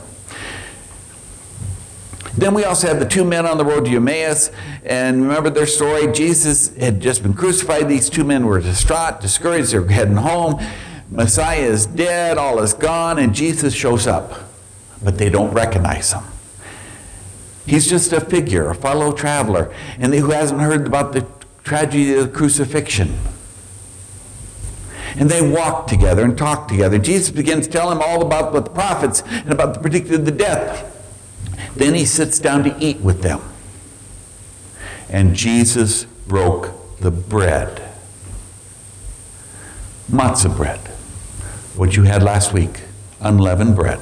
Then 2.36 2.54
we 2.54 2.62
also 2.62 2.86
have 2.86 3.00
the 3.00 3.08
two 3.08 3.24
men 3.24 3.46
on 3.46 3.58
the 3.58 3.64
road 3.64 3.84
to 3.86 3.96
Emmaus, 3.96 4.52
and 4.84 5.22
remember 5.22 5.50
their 5.50 5.66
story. 5.66 6.12
Jesus 6.12 6.76
had 6.76 7.00
just 7.00 7.24
been 7.24 7.34
crucified. 7.34 7.88
These 7.88 8.08
two 8.08 8.22
men 8.22 8.46
were 8.46 8.60
distraught, 8.60 9.20
discouraged. 9.20 9.72
They're 9.72 9.84
heading 9.88 10.14
home. 10.14 10.62
Messiah 11.10 11.62
is 11.62 11.86
dead, 11.86 12.38
all 12.38 12.60
is 12.60 12.74
gone, 12.74 13.18
and 13.18 13.34
Jesus 13.34 13.74
shows 13.74 14.06
up, 14.06 14.34
but 15.02 15.18
they 15.18 15.30
don't 15.30 15.52
recognize 15.52 16.12
him. 16.12 16.22
He's 17.68 17.86
just 17.86 18.14
a 18.14 18.20
figure, 18.20 18.70
a 18.70 18.74
fellow 18.74 19.12
traveler, 19.12 19.70
and 19.98 20.14
who 20.14 20.30
hasn't 20.30 20.62
heard 20.62 20.86
about 20.86 21.12
the 21.12 21.26
tragedy 21.64 22.14
of 22.14 22.32
the 22.32 22.32
crucifixion. 22.32 23.18
And 25.18 25.30
they 25.30 25.46
walk 25.46 25.86
together 25.86 26.24
and 26.24 26.36
talk 26.36 26.66
together. 26.66 26.98
Jesus 26.98 27.28
begins 27.30 27.66
to 27.66 27.72
tell 27.72 27.90
them 27.90 28.00
all 28.00 28.22
about 28.22 28.54
the 28.54 28.62
prophets 28.62 29.22
and 29.26 29.52
about 29.52 29.74
the 29.74 29.80
predicted 29.80 30.24
the 30.24 30.30
death. 30.30 30.94
Then 31.76 31.92
he 31.92 32.06
sits 32.06 32.38
down 32.38 32.64
to 32.64 32.74
eat 32.80 33.00
with 33.00 33.20
them. 33.20 33.42
And 35.10 35.34
Jesus 35.34 36.04
broke 36.26 36.70
the 37.00 37.10
bread. 37.10 37.82
Matzah 40.10 40.56
bread. 40.56 40.80
What 41.76 41.96
you 41.96 42.04
had 42.04 42.22
last 42.22 42.54
week. 42.54 42.80
Unleavened 43.20 43.76
bread. 43.76 44.00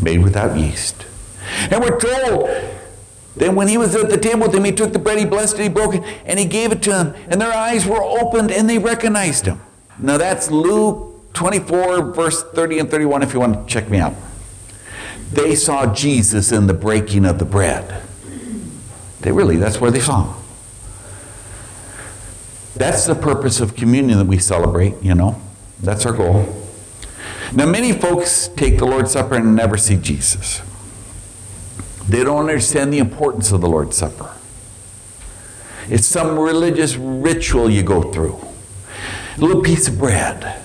Made 0.00 0.22
without 0.22 0.56
yeast. 0.56 1.04
And 1.70 1.82
we're 1.82 1.98
told 1.98 2.50
then 3.36 3.54
when 3.54 3.68
he 3.68 3.78
was 3.78 3.94
at 3.94 4.10
the 4.10 4.18
table 4.18 4.42
with 4.42 4.52
them, 4.52 4.64
he 4.64 4.72
took 4.72 4.92
the 4.92 4.98
bread, 4.98 5.18
he 5.18 5.24
blessed 5.24 5.58
it, 5.58 5.62
he 5.62 5.68
broke 5.68 5.94
it, 5.94 6.02
and 6.26 6.38
he 6.38 6.44
gave 6.44 6.72
it 6.72 6.82
to 6.82 6.90
them. 6.90 7.14
And 7.28 7.40
their 7.40 7.52
eyes 7.52 7.86
were 7.86 8.02
opened 8.02 8.50
and 8.50 8.68
they 8.68 8.78
recognized 8.78 9.46
him. 9.46 9.60
Now 9.98 10.18
that's 10.18 10.50
Luke 10.50 11.32
24, 11.34 12.12
verse 12.12 12.42
30 12.42 12.80
and 12.80 12.90
31, 12.90 13.22
if 13.22 13.32
you 13.32 13.40
want 13.40 13.66
to 13.66 13.72
check 13.72 13.88
me 13.88 13.98
out. 13.98 14.14
They 15.32 15.54
saw 15.54 15.94
Jesus 15.94 16.50
in 16.50 16.66
the 16.66 16.74
breaking 16.74 17.24
of 17.24 17.38
the 17.38 17.44
bread. 17.44 18.02
They 19.20 19.32
really, 19.32 19.56
that's 19.56 19.80
where 19.80 19.90
they 19.90 20.00
saw 20.00 20.24
him. 20.24 20.42
That's 22.74 23.06
the 23.06 23.14
purpose 23.14 23.60
of 23.60 23.76
communion 23.76 24.18
that 24.18 24.26
we 24.26 24.38
celebrate, 24.38 25.00
you 25.02 25.14
know. 25.14 25.40
That's 25.80 26.04
our 26.06 26.12
goal. 26.12 26.66
Now, 27.52 27.66
many 27.66 27.92
folks 27.92 28.48
take 28.48 28.78
the 28.78 28.86
Lord's 28.86 29.12
Supper 29.12 29.34
and 29.34 29.54
never 29.54 29.76
see 29.76 29.96
Jesus. 29.96 30.62
They 32.10 32.24
don't 32.24 32.40
understand 32.40 32.92
the 32.92 32.98
importance 32.98 33.52
of 33.52 33.60
the 33.60 33.68
Lord's 33.68 33.96
Supper. 33.96 34.34
It's 35.88 36.08
some 36.08 36.36
religious 36.36 36.96
ritual 36.96 37.70
you 37.70 37.84
go 37.84 38.02
through. 38.02 38.36
A 39.36 39.40
little 39.40 39.62
piece 39.62 39.86
of 39.86 39.96
bread. 39.96 40.60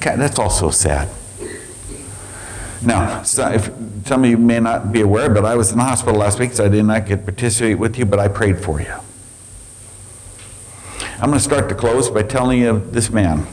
Kind 0.00 0.14
of, 0.14 0.28
that's 0.28 0.38
also 0.40 0.70
sad. 0.70 1.08
Now, 2.82 3.22
so 3.22 3.48
if, 3.52 3.70
some 4.06 4.24
of 4.24 4.30
you 4.30 4.36
may 4.36 4.58
not 4.58 4.92
be 4.92 5.02
aware, 5.02 5.30
but 5.30 5.44
I 5.44 5.54
was 5.54 5.70
in 5.70 5.78
the 5.78 5.84
hospital 5.84 6.18
last 6.18 6.40
week, 6.40 6.52
so 6.52 6.64
I 6.64 6.68
did 6.68 6.84
not 6.84 7.06
get 7.06 7.18
to 7.18 7.22
participate 7.22 7.78
with 7.78 7.96
you, 7.96 8.04
but 8.04 8.18
I 8.18 8.26
prayed 8.26 8.58
for 8.58 8.80
you. 8.80 8.92
I'm 11.20 11.30
going 11.30 11.34
to 11.34 11.40
start 11.40 11.68
to 11.68 11.76
close 11.76 12.10
by 12.10 12.24
telling 12.24 12.58
you 12.58 12.84
this 12.90 13.08
man. 13.08 13.46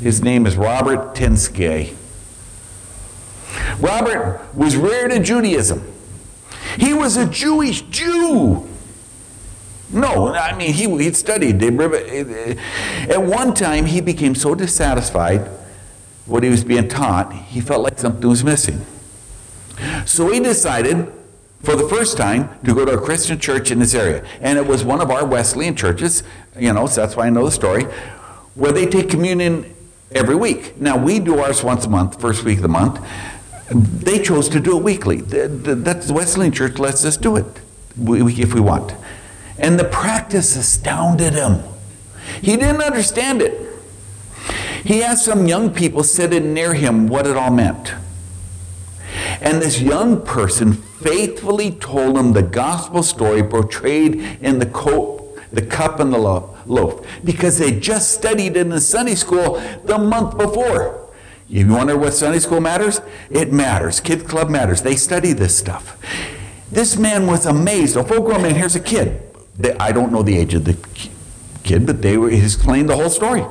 His 0.00 0.24
name 0.24 0.44
is 0.44 0.56
Robert 0.56 1.14
Tenskey. 1.14 1.94
Robert 3.78 4.40
was 4.54 4.76
reared 4.76 5.12
in 5.12 5.24
Judaism. 5.24 5.86
He 6.78 6.94
was 6.94 7.16
a 7.16 7.26
Jewish 7.26 7.82
Jew. 7.82 8.68
No, 9.90 10.34
I 10.34 10.56
mean, 10.56 10.72
he, 10.72 10.84
he 11.02 11.12
studied. 11.12 11.62
Uh, 11.62 12.54
at 13.08 13.22
one 13.22 13.54
time, 13.54 13.86
he 13.86 14.00
became 14.00 14.34
so 14.34 14.54
dissatisfied 14.54 15.48
what 16.28 16.42
he 16.42 16.50
was 16.50 16.62
being 16.62 16.88
taught, 16.88 17.32
he 17.32 17.60
felt 17.60 17.82
like 17.82 17.98
something 17.98 18.28
was 18.28 18.44
missing. 18.44 18.84
So 20.04 20.30
he 20.30 20.40
decided, 20.40 21.10
for 21.62 21.74
the 21.74 21.88
first 21.88 22.18
time, 22.18 22.50
to 22.64 22.74
go 22.74 22.84
to 22.84 22.92
a 22.92 23.00
Christian 23.00 23.38
church 23.38 23.70
in 23.70 23.78
this 23.78 23.94
area. 23.94 24.24
And 24.40 24.58
it 24.58 24.66
was 24.66 24.84
one 24.84 25.00
of 25.00 25.10
our 25.10 25.24
Wesleyan 25.24 25.74
churches, 25.74 26.22
you 26.58 26.72
know, 26.72 26.86
so 26.86 27.00
that's 27.00 27.16
why 27.16 27.26
I 27.26 27.30
know 27.30 27.46
the 27.46 27.50
story, 27.50 27.84
where 28.54 28.72
they 28.72 28.84
take 28.84 29.08
communion 29.08 29.74
every 30.12 30.34
week. 30.34 30.78
Now, 30.78 31.02
we 31.02 31.18
do 31.18 31.38
ours 31.38 31.64
once 31.64 31.86
a 31.86 31.88
month, 31.88 32.20
first 32.20 32.44
week 32.44 32.58
of 32.58 32.62
the 32.62 32.68
month. 32.68 33.00
They 33.70 34.18
chose 34.22 34.48
to 34.50 34.60
do 34.60 34.78
it 34.78 34.82
weekly. 34.82 35.20
That's 35.20 36.06
the 36.06 36.14
Wesleyan 36.14 36.52
church 36.52 36.78
lets 36.78 37.04
us 37.04 37.16
do 37.16 37.36
it 37.36 37.46
if 38.00 38.54
we 38.54 38.60
want. 38.60 38.94
And 39.58 39.78
the 39.78 39.84
practice 39.84 40.56
astounded 40.56 41.34
him. 41.34 41.62
He 42.40 42.56
didn't 42.56 42.82
understand 42.82 43.42
it. 43.42 43.68
He 44.84 45.02
asked 45.02 45.24
some 45.24 45.46
young 45.46 45.74
people 45.74 46.02
sitting 46.04 46.54
near 46.54 46.74
him 46.74 47.08
what 47.08 47.26
it 47.26 47.36
all 47.36 47.50
meant. 47.50 47.94
And 49.40 49.60
this 49.60 49.80
young 49.80 50.24
person 50.24 50.72
faithfully 50.72 51.72
told 51.72 52.16
him 52.16 52.32
the 52.32 52.42
gospel 52.42 53.02
story 53.02 53.42
portrayed 53.42 54.14
in 54.40 54.58
the, 54.58 54.66
co- 54.66 55.36
the 55.52 55.62
cup 55.62 56.00
and 56.00 56.12
the 56.12 56.18
loaf 56.18 57.06
because 57.24 57.58
they 57.58 57.78
just 57.78 58.12
studied 58.12 58.56
in 58.56 58.68
the 58.68 58.80
Sunday 58.80 59.14
school 59.14 59.60
the 59.84 59.98
month 59.98 60.38
before. 60.38 61.07
You 61.48 61.66
wonder 61.68 61.96
what 61.96 62.12
Sunday 62.12 62.40
school 62.40 62.60
matters? 62.60 63.00
It 63.30 63.52
matters. 63.52 64.00
Kids 64.00 64.22
Club 64.24 64.50
matters. 64.50 64.82
They 64.82 64.96
study 64.96 65.32
this 65.32 65.56
stuff. 65.56 65.98
This 66.70 66.96
man 66.96 67.26
was 67.26 67.46
amazed. 67.46 67.96
A 67.96 68.04
full 68.04 68.20
grown 68.20 68.42
man, 68.42 68.54
here's 68.54 68.76
a 68.76 68.80
kid. 68.80 69.22
I 69.80 69.92
don't 69.92 70.12
know 70.12 70.22
the 70.22 70.36
age 70.36 70.54
of 70.54 70.64
the 70.64 70.76
kid, 71.64 71.86
but 71.86 72.02
they 72.02 72.16
were, 72.16 72.28
he's 72.30 72.54
explained 72.54 72.90
the 72.90 72.96
whole 72.96 73.10
story. 73.10 73.44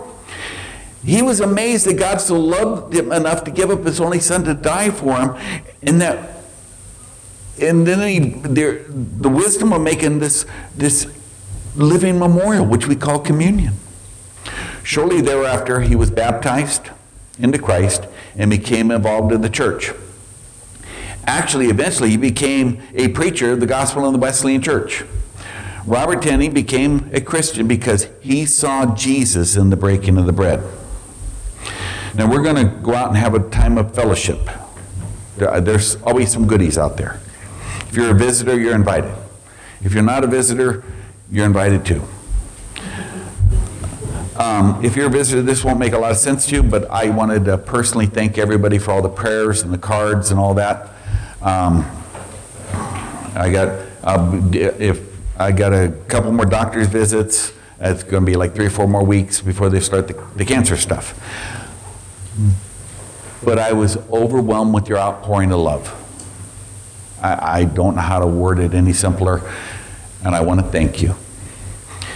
He 1.04 1.22
was 1.22 1.40
amazed 1.40 1.88
that 1.88 1.96
God 1.96 2.22
so 2.22 2.40
loved 2.40 2.94
him 2.94 3.12
enough 3.12 3.44
to 3.46 3.52
give 3.52 3.72
up 3.72 3.84
his 3.84 4.00
only 4.00 4.20
son 4.20 4.44
to 4.44 4.54
die 4.54 4.92
for 4.92 5.18
him, 5.18 5.66
and 5.82 6.02
that 6.02 6.38
and 7.60 7.88
then 7.88 8.08
he, 8.08 8.30
there, 8.48 8.84
the 8.88 9.30
wisdom 9.30 9.74
of 9.74 9.82
making 9.82 10.20
this, 10.20 10.46
this 10.76 11.08
living 11.76 12.20
memorial, 12.20 12.66
which 12.66 12.88
we 12.88 12.96
call 12.96 13.20
communion. 13.20 13.74
Shortly 14.84 15.22
thereafter, 15.22 15.82
he 15.82 15.96
was 15.96 16.12
baptized 16.12 16.92
into 17.40 17.58
Christ 17.58 18.08
and 18.36 18.50
became 18.50 18.92
involved 18.92 19.32
in 19.32 19.42
the 19.42 19.50
church. 19.50 19.92
Actually, 21.26 21.68
eventually, 21.68 22.10
he 22.10 22.18
became 22.18 22.82
a 22.96 23.10
preacher 23.10 23.52
of 23.52 23.60
the 23.60 23.66
gospel 23.66 24.06
in 24.08 24.14
the 24.14 24.20
Wesleyan 24.20 24.62
church. 24.62 25.04
Robert 25.86 26.22
Tenney 26.22 26.50
became 26.50 27.10
a 27.14 27.22
Christian 27.22 27.68
because 27.68 28.08
he 28.22 28.46
saw 28.46 28.96
Jesus 28.96 29.56
in 29.56 29.70
the 29.70 29.78
breaking 29.78 30.18
of 30.18 30.26
the 30.26 30.34
bread. 30.34 30.64
Now, 32.16 32.30
we're 32.32 32.44
going 32.44 32.56
to 32.56 32.76
go 32.82 32.94
out 32.94 33.10
and 33.10 33.18
have 33.18 33.34
a 33.34 33.50
time 33.50 33.78
of 33.78 33.94
fellowship. 33.94 34.50
There's 35.38 35.96
always 36.02 36.32
some 36.32 36.48
goodies 36.48 36.78
out 36.78 36.98
there. 36.98 37.20
If 37.90 37.94
you're 37.96 38.12
a 38.12 38.18
visitor, 38.18 38.60
you're 38.60 38.76
invited. 38.76 39.14
If 39.82 39.94
you're 39.94 40.04
not 40.04 40.24
a 40.24 40.28
visitor, 40.28 40.84
you're 41.30 41.46
invited 41.46 41.86
too. 41.86 42.02
Um, 44.38 44.84
if 44.86 44.96
you're 44.96 45.08
a 45.08 45.10
visitor, 45.10 45.42
this 45.42 45.64
won't 45.64 45.80
make 45.80 45.94
a 45.94 45.98
lot 45.98 46.12
of 46.12 46.18
sense 46.18 46.46
to 46.48 46.56
you, 46.56 46.64
but 46.64 46.90
I 46.92 47.10
wanted 47.10 47.46
to 47.46 47.58
personally 47.58 48.06
thank 48.06 48.38
everybody 48.38 48.78
for 48.78 48.92
all 48.92 49.02
the 49.02 49.10
prayers 49.10 49.64
and 49.64 49.74
the 49.74 49.78
cards 49.78 50.32
and 50.32 50.40
all 50.40 50.54
that. 50.54 50.90
Um, 51.42 51.86
I 53.36 53.50
got, 53.52 53.88
uh, 54.04 54.42
if 54.54 55.02
I 55.40 55.52
got 55.52 55.72
a 55.72 55.90
couple 56.08 56.32
more 56.32 56.46
doctor's 56.46 56.88
visits. 56.88 57.54
It's 57.80 58.02
going 58.02 58.26
to 58.26 58.32
be 58.32 58.36
like 58.36 58.56
three 58.56 58.66
or 58.66 58.72
four 58.72 58.88
more 58.88 59.04
weeks 59.04 59.40
before 59.40 59.70
they 59.70 59.80
start 59.80 60.08
the, 60.08 60.14
the 60.36 60.46
cancer 60.46 60.76
stuff. 60.76 61.14
But 63.44 63.60
I 63.60 63.72
was 63.74 63.98
overwhelmed 64.12 64.74
with 64.74 64.90
your 64.90 64.98
outpouring 64.98 65.52
of 65.52 65.60
love. 65.60 65.94
I, 67.22 67.60
I 67.60 67.66
don't 67.66 67.96
know 67.96 68.02
how 68.02 68.20
to 68.20 68.26
word 68.26 68.60
it 68.60 68.74
any 68.74 68.94
simpler, 68.94 69.42
and 70.24 70.36
I 70.36 70.42
want 70.42 70.60
to 70.60 70.66
thank 70.66 71.04
you. 71.04 71.16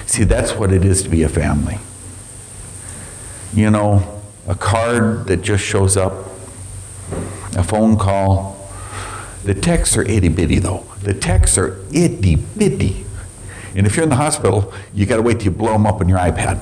See, 0.07 0.23
that's 0.23 0.53
what 0.53 0.73
it 0.73 0.83
is 0.83 1.03
to 1.03 1.09
be 1.09 1.21
a 1.21 1.29
family. 1.29 1.77
You 3.53 3.69
know, 3.69 4.21
a 4.47 4.55
card 4.55 5.27
that 5.27 5.41
just 5.41 5.63
shows 5.63 5.97
up, 5.97 6.13
a 7.57 7.63
phone 7.63 7.97
call. 7.97 8.57
The 9.43 9.53
texts 9.53 9.97
are 9.97 10.03
itty 10.03 10.29
bitty, 10.29 10.59
though. 10.59 10.85
The 11.01 11.13
texts 11.13 11.57
are 11.57 11.83
itty 11.93 12.35
bitty. 12.35 13.05
And 13.75 13.85
if 13.85 13.95
you're 13.95 14.03
in 14.03 14.09
the 14.09 14.15
hospital, 14.15 14.73
you 14.93 15.05
got 15.05 15.17
to 15.17 15.21
wait 15.21 15.39
till 15.39 15.45
you 15.45 15.51
blow 15.51 15.73
them 15.73 15.85
up 15.85 15.99
on 15.99 16.07
your 16.07 16.19
iPad. 16.19 16.61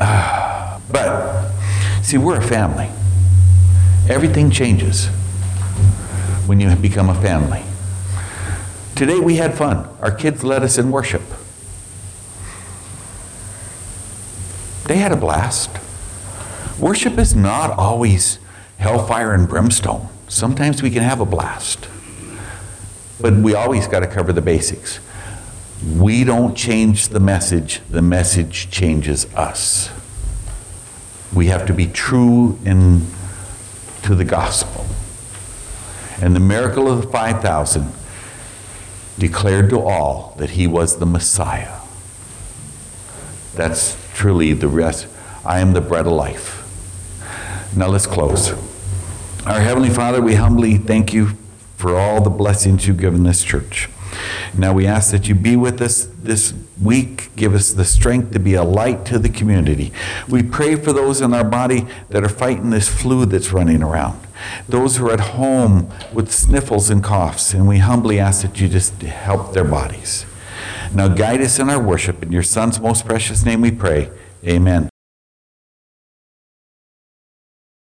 Uh, 0.00 0.80
but, 0.90 1.52
see, 2.02 2.16
we're 2.16 2.38
a 2.38 2.46
family. 2.46 2.88
Everything 4.08 4.50
changes 4.50 5.08
when 6.46 6.60
you 6.60 6.74
become 6.76 7.10
a 7.10 7.20
family. 7.20 7.62
Today 8.94 9.20
we 9.20 9.36
had 9.36 9.54
fun. 9.54 9.88
Our 10.00 10.10
kids 10.10 10.42
led 10.42 10.62
us 10.62 10.78
in 10.78 10.90
worship. 10.90 11.22
They 14.88 14.96
had 14.96 15.12
a 15.12 15.16
blast. 15.16 15.70
Worship 16.80 17.18
is 17.18 17.36
not 17.36 17.70
always 17.72 18.38
hellfire 18.78 19.34
and 19.34 19.46
brimstone. 19.46 20.08
Sometimes 20.28 20.82
we 20.82 20.90
can 20.90 21.02
have 21.02 21.20
a 21.20 21.26
blast. 21.26 21.86
But 23.20 23.34
we 23.34 23.52
always 23.52 23.86
got 23.86 24.00
to 24.00 24.06
cover 24.06 24.32
the 24.32 24.40
basics. 24.40 24.98
We 25.94 26.24
don't 26.24 26.56
change 26.56 27.08
the 27.08 27.20
message, 27.20 27.82
the 27.90 28.00
message 28.00 28.70
changes 28.70 29.26
us. 29.34 29.90
We 31.34 31.48
have 31.48 31.66
to 31.66 31.74
be 31.74 31.86
true 31.86 32.58
in, 32.64 33.06
to 34.04 34.14
the 34.14 34.24
gospel. 34.24 34.86
And 36.22 36.34
the 36.34 36.40
miracle 36.40 36.90
of 36.90 37.02
the 37.02 37.08
5,000 37.08 37.92
declared 39.18 39.68
to 39.68 39.80
all 39.80 40.34
that 40.38 40.50
he 40.50 40.66
was 40.66 40.96
the 40.96 41.06
Messiah. 41.06 41.80
That's 43.54 44.07
truly 44.18 44.52
the 44.52 44.66
rest. 44.66 45.06
I 45.44 45.60
am 45.60 45.74
the 45.74 45.80
bread 45.80 46.04
of 46.04 46.12
life. 46.12 46.64
Now 47.76 47.86
let's 47.86 48.08
close. 48.08 48.50
Our 49.46 49.60
Heavenly 49.60 49.90
Father, 49.90 50.20
we 50.20 50.34
humbly 50.34 50.76
thank 50.76 51.12
you 51.12 51.36
for 51.76 51.96
all 51.96 52.20
the 52.20 52.28
blessings 52.28 52.88
you've 52.88 52.98
given 52.98 53.22
this 53.22 53.44
church. 53.44 53.88
Now 54.56 54.72
we 54.72 54.88
ask 54.88 55.12
that 55.12 55.28
you 55.28 55.36
be 55.36 55.54
with 55.54 55.80
us 55.80 56.08
this 56.20 56.52
week. 56.82 57.30
Give 57.36 57.54
us 57.54 57.72
the 57.72 57.84
strength 57.84 58.32
to 58.32 58.40
be 58.40 58.54
a 58.54 58.64
light 58.64 59.04
to 59.04 59.20
the 59.20 59.28
community. 59.28 59.92
We 60.28 60.42
pray 60.42 60.74
for 60.74 60.92
those 60.92 61.20
in 61.20 61.32
our 61.32 61.44
body 61.44 61.86
that 62.08 62.24
are 62.24 62.28
fighting 62.28 62.70
this 62.70 62.88
flu 62.88 63.24
that's 63.24 63.52
running 63.52 63.84
around, 63.84 64.18
those 64.68 64.96
who 64.96 65.08
are 65.08 65.12
at 65.12 65.20
home 65.20 65.92
with 66.12 66.32
sniffles 66.32 66.90
and 66.90 67.04
coughs, 67.04 67.54
and 67.54 67.68
we 67.68 67.78
humbly 67.78 68.18
ask 68.18 68.42
that 68.42 68.60
you 68.60 68.68
just 68.68 69.00
help 69.02 69.52
their 69.52 69.64
bodies. 69.64 70.26
Now 70.94 71.08
guide 71.08 71.40
us 71.42 71.58
in 71.58 71.68
our 71.70 71.80
worship. 71.80 72.22
In 72.22 72.32
your 72.32 72.42
Son's 72.42 72.80
most 72.80 73.06
precious 73.06 73.44
name 73.44 73.60
we 73.60 73.70
pray. 73.70 74.10
Amen. 74.46 74.88